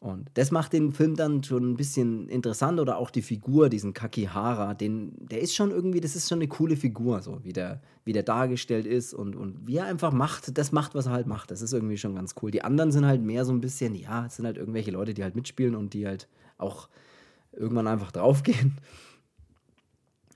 [0.00, 3.92] Und das macht den Film dann schon ein bisschen interessant oder auch die Figur, diesen
[3.92, 7.82] Kakihara, den, der ist schon irgendwie, das ist schon eine coole Figur, so wie der,
[8.04, 11.26] wie der dargestellt ist und, und wie er einfach macht, das macht, was er halt
[11.26, 11.50] macht.
[11.50, 12.50] Das ist irgendwie schon ganz cool.
[12.50, 15.22] Die anderen sind halt mehr so ein bisschen, ja, es sind halt irgendwelche Leute, die
[15.22, 16.88] halt mitspielen und die halt auch
[17.52, 18.78] irgendwann einfach draufgehen.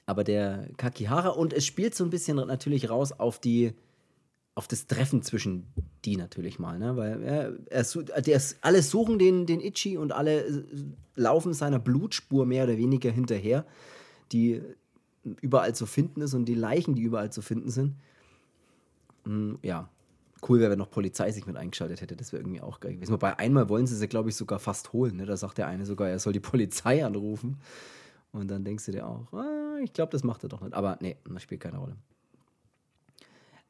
[0.04, 3.72] Aber der Kakihara und es spielt so ein bisschen natürlich raus auf die,
[4.54, 5.66] auf das Treffen zwischen
[6.04, 6.96] die natürlich mal, ne?
[6.96, 10.64] Weil er, er, der, alle suchen den, den Ichi und alle äh,
[11.16, 13.66] laufen seiner Blutspur mehr oder weniger hinterher,
[14.30, 14.62] die
[15.40, 17.96] überall zu finden ist und die Leichen, die überall zu finden sind.
[19.24, 19.88] Hm, ja,
[20.48, 22.14] cool wäre, wenn noch Polizei sich mit eingeschaltet hätte.
[22.14, 23.12] Das wäre irgendwie auch geil gewesen.
[23.12, 25.16] Wobei einmal wollen sie sie, glaube ich, sogar fast holen.
[25.16, 25.26] Ne?
[25.26, 27.58] Da sagt der eine sogar, er soll die Polizei anrufen.
[28.32, 30.74] Und dann denkst du dir auch, ah, ich glaube, das macht er doch nicht.
[30.74, 31.96] Aber nee, das spielt keine Rolle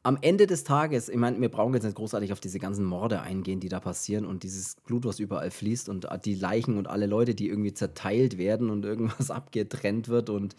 [0.04, 3.22] am Ende des Tages, ich meine, wir brauchen jetzt nicht großartig auf diese ganzen Morde
[3.22, 7.06] eingehen, die da passieren und dieses Blut, was überall fließt und die Leichen und alle
[7.06, 10.54] Leute, die irgendwie zerteilt werden und irgendwas abgetrennt wird und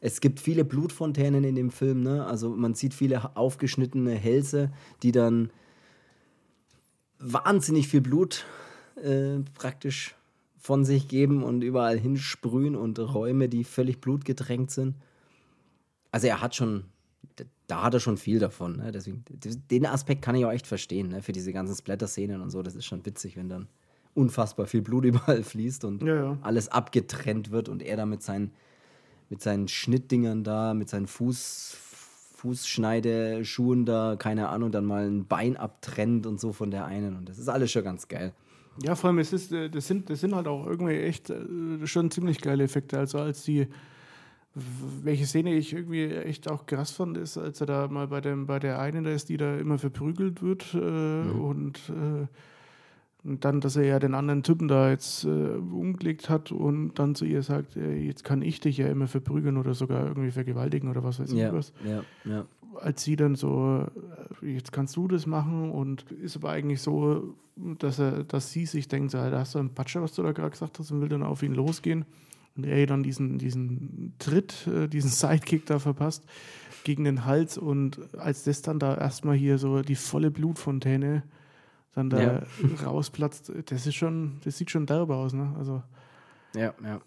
[0.00, 2.26] es gibt viele Blutfontänen in dem Film, ne?
[2.26, 4.70] Also man sieht viele aufgeschnittene Hälse,
[5.02, 5.50] die dann
[7.18, 8.44] wahnsinnig viel Blut
[9.02, 10.14] äh, praktisch
[10.58, 14.94] von sich geben und überall hinsprühen und Räume, die völlig blutgetränkt sind.
[16.12, 16.84] Also er hat schon
[17.66, 18.76] da hat er schon viel davon.
[18.76, 18.92] Ne?
[18.92, 19.24] Deswegen,
[19.70, 21.22] den Aspekt kann ich auch echt verstehen, ne?
[21.22, 22.62] für diese ganzen Splatter-Szenen und so.
[22.62, 23.68] Das ist schon witzig, wenn dann
[24.14, 26.38] unfassbar viel Blut überall fließt und ja, ja.
[26.42, 28.52] alles abgetrennt wird und er da mit seinen,
[29.28, 31.76] mit seinen Schnittdingern da, mit seinen Fuß,
[32.36, 37.16] Fußschneideschuhen da, keine Ahnung, dann mal ein Bein abtrennt und so von der einen.
[37.16, 38.32] Und das ist alles schon ganz geil.
[38.82, 41.86] Ja, vor allem, es ist, äh, das, sind, das sind halt auch irgendwie echt äh,
[41.86, 42.98] schon ziemlich geile Effekte.
[42.98, 43.68] Also als die
[45.02, 48.46] welche Szene ich irgendwie echt auch krass fand, ist, als er da mal bei, dem,
[48.46, 51.40] bei der einen da ist, die da immer verprügelt wird äh, mhm.
[51.40, 52.26] und, äh,
[53.22, 57.14] und, dann, dass er ja den anderen Typen da jetzt äh, umgelegt hat und dann
[57.14, 61.04] zu ihr sagt, jetzt kann ich dich ja immer verprügeln oder sogar irgendwie vergewaltigen oder
[61.04, 61.74] was weiß ich ja, was.
[61.84, 62.46] Ja, ja.
[62.80, 63.86] Als sie dann so,
[64.42, 68.64] äh, jetzt kannst du das machen und ist aber eigentlich so, dass er, dass sie
[68.64, 71.02] sich denkt, so, da hast du einen Patscher, was du da gerade gesagt hast und
[71.02, 72.06] will dann auf ihn losgehen
[72.56, 76.24] und er dann diesen, diesen Tritt, äh, diesen Sidekick da verpasst
[76.84, 81.22] gegen den Hals und als das dann da erstmal hier so die volle Blutfontäne
[81.92, 82.42] dann da ja.
[82.84, 85.54] rausplatzt, das ist schon, das sieht schon derbe aus, ne?
[85.58, 85.82] Also
[86.54, 87.00] ja, ja.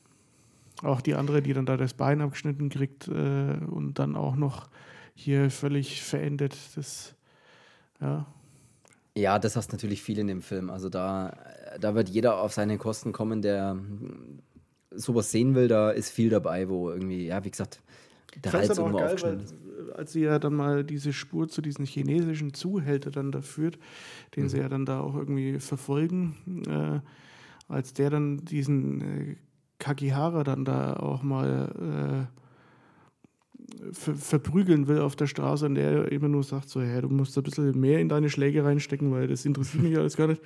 [0.84, 4.70] Auch die andere, die dann da das Bein abgeschnitten kriegt äh, und dann auch noch
[5.14, 7.16] hier völlig verendet, das
[8.00, 8.26] ja.
[9.16, 10.70] Ja, das hast natürlich viel in dem Film.
[10.70, 11.36] Also da,
[11.80, 13.78] da wird jeder auf seine Kosten kommen, der
[15.00, 17.82] sowas sehen will, da ist viel dabei, wo irgendwie, ja, wie gesagt,
[18.44, 19.56] der Hals irgendwo geil, aufgeschnitten ist.
[19.96, 23.80] Als sie ja dann mal diese Spur zu diesem chinesischen Zuhälter dann da führt,
[24.36, 24.50] den mhm.
[24.50, 26.36] sie ja dann da auch irgendwie verfolgen,
[26.68, 27.00] äh,
[27.72, 29.36] als der dann diesen äh,
[29.80, 36.28] Kakihara dann da auch mal äh, ver verprügeln will auf der Straße und der immer
[36.28, 39.46] nur sagt so, ja, du musst ein bisschen mehr in deine Schläge reinstecken, weil das
[39.46, 40.42] interessiert mich alles gar nicht.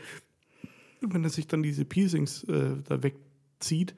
[1.01, 3.15] Und wenn er sich dann diese Piercings äh, da weg
[3.63, 3.95] zieht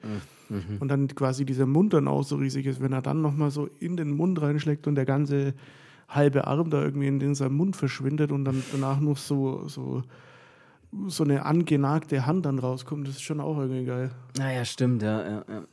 [0.48, 0.78] mhm.
[0.80, 3.68] und dann quasi dieser Mund dann auch so riesig ist, wenn er dann nochmal so
[3.80, 5.54] in den Mund reinschlägt und der ganze
[6.08, 10.02] halbe Arm da irgendwie in, in seinem Mund verschwindet und dann danach noch so, so,
[11.08, 14.10] so eine angenagte Hand dann rauskommt, das ist schon auch irgendwie geil.
[14.38, 15.64] Naja, stimmt, ja, ja, ja.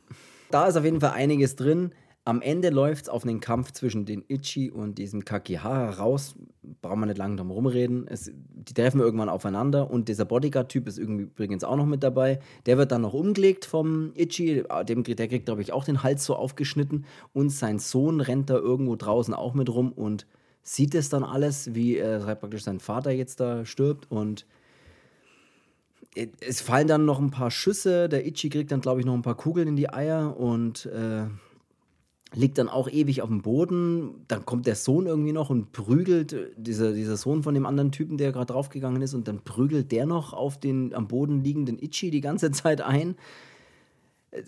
[0.50, 1.92] Da ist auf jeden Fall einiges drin.
[2.26, 6.36] Am Ende läuft es auf einen Kampf zwischen den Ichi und diesem Kakihara raus.
[6.80, 8.08] Brauchen wir nicht lange drum rumreden.
[8.08, 12.40] Es, die treffen irgendwann aufeinander und dieser Bodyguard-Typ ist irgendwie übrigens auch noch mit dabei.
[12.64, 14.64] Der wird dann noch umgelegt vom Ichi.
[14.88, 17.04] Dem, der kriegt, glaube ich, auch den Hals so aufgeschnitten.
[17.34, 20.26] Und sein Sohn rennt da irgendwo draußen auch mit rum und
[20.62, 24.10] sieht es dann alles, wie äh, praktisch sein Vater jetzt da stirbt.
[24.10, 24.46] Und
[26.40, 28.08] es fallen dann noch ein paar Schüsse.
[28.08, 30.86] Der Ichi kriegt dann, glaube ich, noch ein paar Kugeln in die Eier und.
[30.86, 31.26] Äh,
[32.34, 34.24] liegt dann auch ewig auf dem Boden.
[34.28, 37.92] Dann kommt der Sohn irgendwie noch und prügelt, äh, dieser, dieser Sohn von dem anderen
[37.92, 41.78] Typen, der gerade draufgegangen ist, und dann prügelt der noch auf den am Boden liegenden
[41.78, 43.16] Ichi die ganze Zeit ein.
[44.30, 44.42] Äh,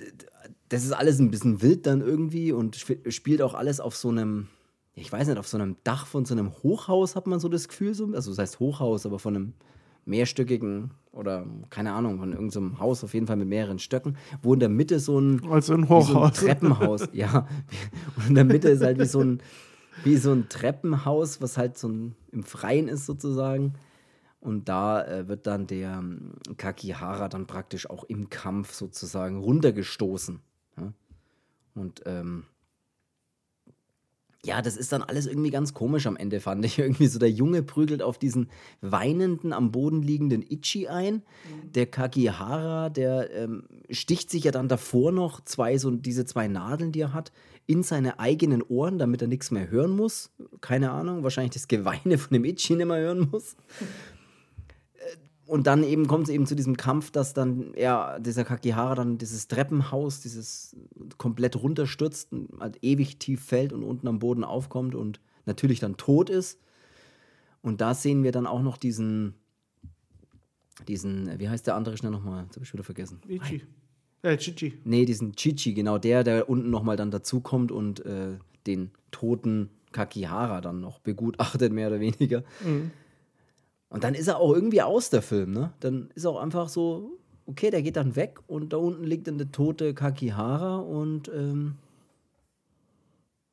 [0.68, 2.76] das ist alles ein bisschen wild dann irgendwie und
[3.08, 4.48] spielt auch alles auf so einem,
[4.94, 7.68] ich weiß nicht, auf so einem Dach von so einem Hochhaus, hat man so das
[7.68, 7.94] Gefühl.
[7.94, 8.06] So.
[8.12, 9.52] Also, das heißt Hochhaus, aber von einem
[10.06, 14.60] mehrstöckigen oder keine Ahnung, von irgendeinem Haus auf jeden Fall mit mehreren Stöcken, wo in
[14.60, 15.86] der Mitte so ein, also ein.
[15.86, 17.46] So ein Treppenhaus, ja,
[18.16, 19.42] und in der Mitte ist halt wie so ein,
[20.04, 23.74] wie so ein Treppenhaus, was halt so ein, im Freien ist sozusagen.
[24.40, 30.38] Und da äh, wird dann der ähm, Kakihara dann praktisch auch im Kampf sozusagen runtergestoßen.
[30.76, 30.92] Ja?
[31.74, 32.44] Und ähm,
[34.46, 36.78] ja, das ist dann alles irgendwie ganz komisch am Ende, fand ich.
[36.78, 38.48] Irgendwie so, der Junge prügelt auf diesen
[38.80, 41.22] weinenden, am Boden liegenden Ichi ein.
[41.74, 46.92] Der Kakihara, der ähm, sticht sich ja dann davor noch zwei, so diese zwei Nadeln,
[46.92, 47.32] die er hat,
[47.66, 50.30] in seine eigenen Ohren, damit er nichts mehr hören muss.
[50.60, 53.56] Keine Ahnung, wahrscheinlich das Geweine von dem Ichi nicht mehr hören muss.
[55.46, 59.16] Und dann eben kommt es eben zu diesem Kampf, dass dann er, dieser Kakihara dann
[59.16, 60.76] dieses Treppenhaus, dieses
[61.18, 66.30] komplett runterstürzt, halt ewig tief fällt und unten am Boden aufkommt und natürlich dann tot
[66.30, 66.58] ist.
[67.62, 69.34] Und da sehen wir dann auch noch diesen,
[70.88, 72.44] diesen, wie heißt der andere schnell nochmal?
[72.44, 73.20] Jetzt habe ich wieder vergessen.
[73.28, 73.62] Ichi.
[74.22, 74.80] Äh, Chichi.
[74.84, 80.60] Nee, diesen Chichi, genau der, der unten nochmal dann dazukommt und äh, den toten Kakihara
[80.60, 82.42] dann noch begutachtet, mehr oder weniger.
[82.64, 82.90] Mhm.
[83.96, 85.72] Und dann ist er auch irgendwie aus der Film, ne?
[85.80, 89.26] Dann ist er auch einfach so, okay, der geht dann weg und da unten liegt
[89.26, 91.76] dann der tote Kakihara und ähm,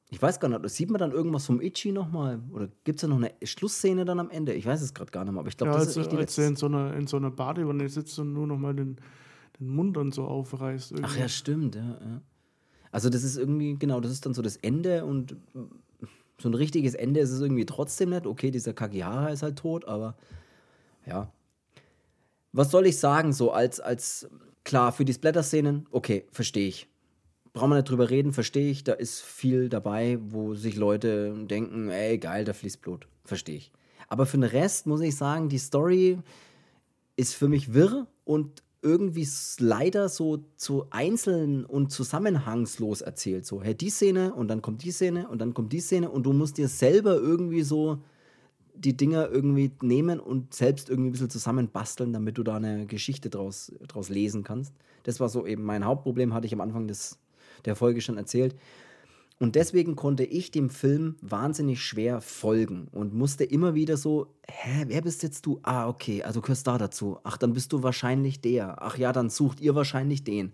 [0.10, 2.42] ich weiß gar nicht, sieht man dann irgendwas vom Ichi nochmal?
[2.52, 4.54] Oder gibt es da noch eine Schlussszene dann am Ende?
[4.54, 6.12] Ich weiß es gerade gar nicht mehr, aber ich glaube, Ja, das als, ist echt
[6.12, 6.42] die als letzte.
[6.44, 8.98] in so einer, in so einer Badewanne sitzt und nur noch mal den,
[9.62, 10.92] den Mund dann so aufreißt.
[10.92, 11.10] Irgendwie.
[11.10, 12.22] Ach ja, stimmt, ja, ja.
[12.92, 15.38] Also das ist irgendwie, genau, das ist dann so das Ende und
[16.40, 18.26] so ein richtiges Ende ist es irgendwie trotzdem nicht.
[18.26, 20.16] Okay, dieser Kakihara ist halt tot, aber
[21.06, 21.32] ja.
[22.52, 24.30] Was soll ich sagen, so als, als,
[24.64, 26.88] klar, für die Splatter-Szenen, okay, verstehe ich.
[27.54, 28.84] Brauchen wir nicht drüber reden, verstehe ich.
[28.84, 33.08] Da ist viel dabei, wo sich Leute denken, ey, geil, da fließt Blut.
[33.26, 33.72] Verstehe ich.
[34.10, 36.20] Aber für den Rest muss ich sagen, die Story
[37.16, 39.28] ist für mich wirr und irgendwie
[39.60, 43.46] leider so zu einzeln und zusammenhangslos erzählt.
[43.46, 46.26] So, hey, die Szene und dann kommt die Szene und dann kommt die Szene und
[46.26, 48.00] du musst dir selber irgendwie so
[48.76, 53.30] die Dinger irgendwie nehmen und selbst irgendwie ein bisschen zusammenbasteln, damit du da eine Geschichte
[53.30, 54.74] draus, draus lesen kannst.
[55.04, 57.20] Das war so eben mein Hauptproblem, hatte ich am Anfang des,
[57.66, 58.56] der Folge schon erzählt.
[59.40, 64.86] Und deswegen konnte ich dem Film wahnsinnig schwer folgen und musste immer wieder so, hä,
[64.88, 65.60] wer bist jetzt du?
[65.64, 67.20] Ah, okay, also gehörst da dazu.
[67.24, 68.82] Ach, dann bist du wahrscheinlich der.
[68.82, 70.54] Ach ja, dann sucht ihr wahrscheinlich den.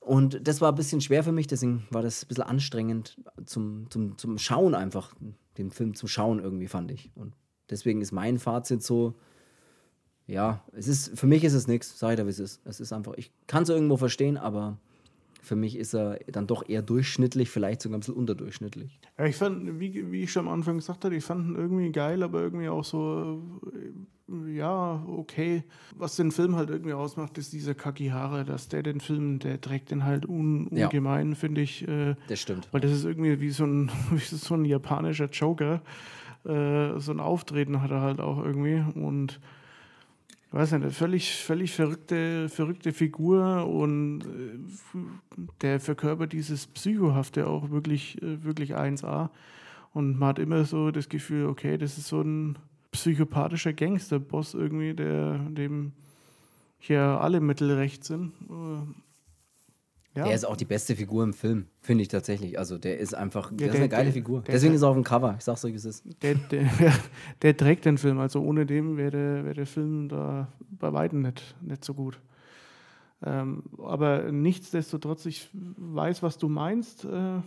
[0.00, 3.88] Und das war ein bisschen schwer für mich, deswegen war das ein bisschen anstrengend zum,
[3.88, 5.14] zum, zum Schauen einfach,
[5.58, 7.12] den Film zum Schauen irgendwie, fand ich.
[7.14, 7.36] Und
[7.70, 9.14] deswegen ist mein Fazit so,
[10.26, 12.60] ja, es ist, für mich ist es nichts, ich dir, wie es ist.
[12.64, 14.78] Es ist einfach, ich kann es irgendwo verstehen, aber
[15.42, 18.98] für mich ist er dann doch eher durchschnittlich, vielleicht sogar ein bisschen unterdurchschnittlich.
[19.18, 21.90] Ja, ich fand, wie, wie ich schon am Anfang gesagt hatte, ich fand ihn irgendwie
[21.90, 23.42] geil, aber irgendwie auch so,
[23.74, 25.64] äh, ja, okay.
[25.96, 29.90] Was den Film halt irgendwie ausmacht, ist dieser Kakihara, dass der den Film, der trägt
[29.90, 30.86] den halt un, Ja.
[30.86, 31.86] ungemein, finde ich.
[31.88, 32.68] Äh, Das stimmt.
[32.70, 35.82] weil das ist irgendwie wie so ein, wie so ein japanischer Joker.
[36.44, 38.82] Äh, so ein Auftreten hat er halt auch irgendwie.
[38.98, 39.40] Und
[40.52, 44.98] weiß nicht, eine völlig, völlig verrückte, verrückte Figur und äh,
[45.62, 49.30] der verkörpert dieses Psychohafte auch wirklich, äh, wirklich 1A.
[49.94, 52.58] Und man hat immer so das Gefühl, okay, das ist so ein
[52.92, 55.92] psychopathischer Gangsterboss irgendwie, der dem
[56.78, 58.32] hier alle Mittel recht sind.
[60.14, 60.24] Ja.
[60.24, 62.58] Der ist auch die beste Figur im Film, finde ich tatsächlich.
[62.58, 64.42] Also der ist einfach, der, ist der- eine geile der- Figur.
[64.42, 65.34] der- Deswegen ist er auf dem Cover.
[65.38, 66.04] Ich sag's euch, wie es ist.
[66.22, 66.68] Der, der,
[67.42, 71.22] der trägt den Film, also ohne dem wäre der, wär der Film da bei Weitem
[71.22, 72.20] nicht, nicht so gut.
[73.24, 77.40] Ähm, aber nichtsdestotrotz, ich weiß, was du meinst, äh,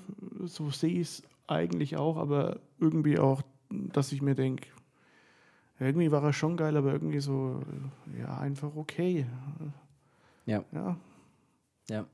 [0.46, 4.68] so sehe ich es eigentlich auch, aber irgendwie auch, dass ich mir denke,
[5.80, 7.60] irgendwie war er schon geil, aber irgendwie so,
[8.18, 9.26] ja, einfach okay.
[10.46, 10.64] Ja.
[10.72, 10.98] Ja,
[11.90, 12.06] Ja.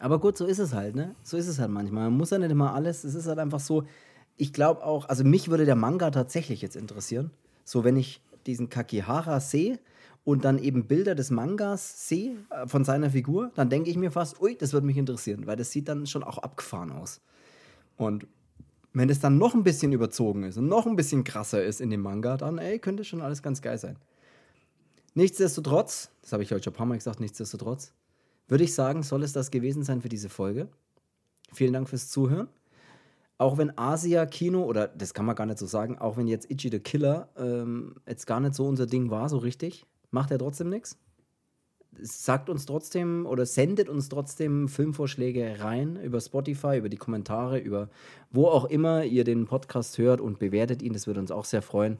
[0.00, 1.14] Aber gut, so ist es halt, ne?
[1.22, 2.04] So ist es halt manchmal.
[2.04, 3.04] Man muss ja nicht immer alles.
[3.04, 3.84] Es ist halt einfach so.
[4.36, 7.30] Ich glaube auch, also mich würde der Manga tatsächlich jetzt interessieren.
[7.64, 9.78] So, wenn ich diesen Kakihara sehe
[10.24, 14.10] und dann eben Bilder des Mangas sehe äh, von seiner Figur, dann denke ich mir
[14.10, 17.20] fast, ui, das würde mich interessieren, weil das sieht dann schon auch abgefahren aus.
[17.96, 18.26] Und
[18.92, 21.90] wenn es dann noch ein bisschen überzogen ist und noch ein bisschen krasser ist in
[21.90, 23.96] dem Manga, dann, ey, könnte schon alles ganz geil sein.
[25.14, 27.92] Nichtsdestotrotz, das habe ich heute schon ein paar Mal gesagt, nichtsdestotrotz,
[28.48, 30.68] würde ich sagen, soll es das gewesen sein für diese Folge.
[31.52, 32.48] Vielen Dank fürs Zuhören.
[33.38, 36.50] Auch wenn Asia Kino, oder das kann man gar nicht so sagen, auch wenn jetzt
[36.50, 40.38] Ichi the Killer ähm, jetzt gar nicht so unser Ding war, so richtig, macht er
[40.38, 40.98] trotzdem nichts.
[42.00, 47.88] Sagt uns trotzdem oder sendet uns trotzdem Filmvorschläge rein über Spotify, über die Kommentare, über
[48.30, 50.92] wo auch immer ihr den Podcast hört und bewertet ihn.
[50.92, 51.98] Das würde uns auch sehr freuen.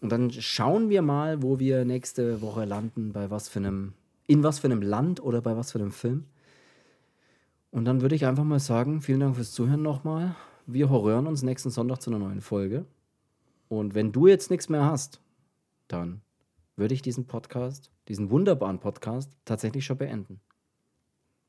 [0.00, 3.92] Und dann schauen wir mal, wo wir nächste Woche landen, bei was für einem,
[4.32, 6.24] in was für einem Land oder bei was für einem Film.
[7.70, 10.34] Und dann würde ich einfach mal sagen, vielen Dank fürs Zuhören nochmal.
[10.66, 12.86] Wir hören uns nächsten Sonntag zu einer neuen Folge.
[13.68, 15.20] Und wenn du jetzt nichts mehr hast,
[15.86, 16.22] dann
[16.76, 20.40] würde ich diesen Podcast, diesen wunderbaren Podcast tatsächlich schon beenden.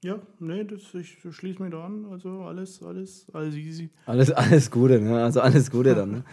[0.04, 2.06] Ja, nee, das, ich schließe mich da an.
[2.12, 3.90] Also alles, alles, alles easy.
[4.06, 5.24] Alles, alles Gute, ne?
[5.24, 6.12] Also alles Gute dann.
[6.12, 6.24] Ne?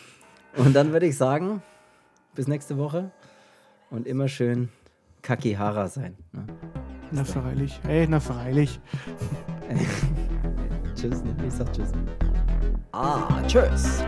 [0.56, 1.62] Und dann würde ich sagen,
[2.34, 3.10] bis nächste Woche
[3.90, 4.68] und immer schön
[5.24, 6.14] Kakihara sein.
[6.32, 6.46] Ne?
[7.10, 7.80] Na freilich.
[7.82, 8.78] Hey, na freilich.
[10.94, 11.34] tschüss, ne?
[11.46, 11.92] Ich sag tschüss.
[12.92, 14.04] Ah, tschüss.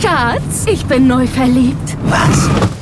[0.00, 1.96] Schatz, ich bin neu verliebt.
[2.04, 2.81] Was?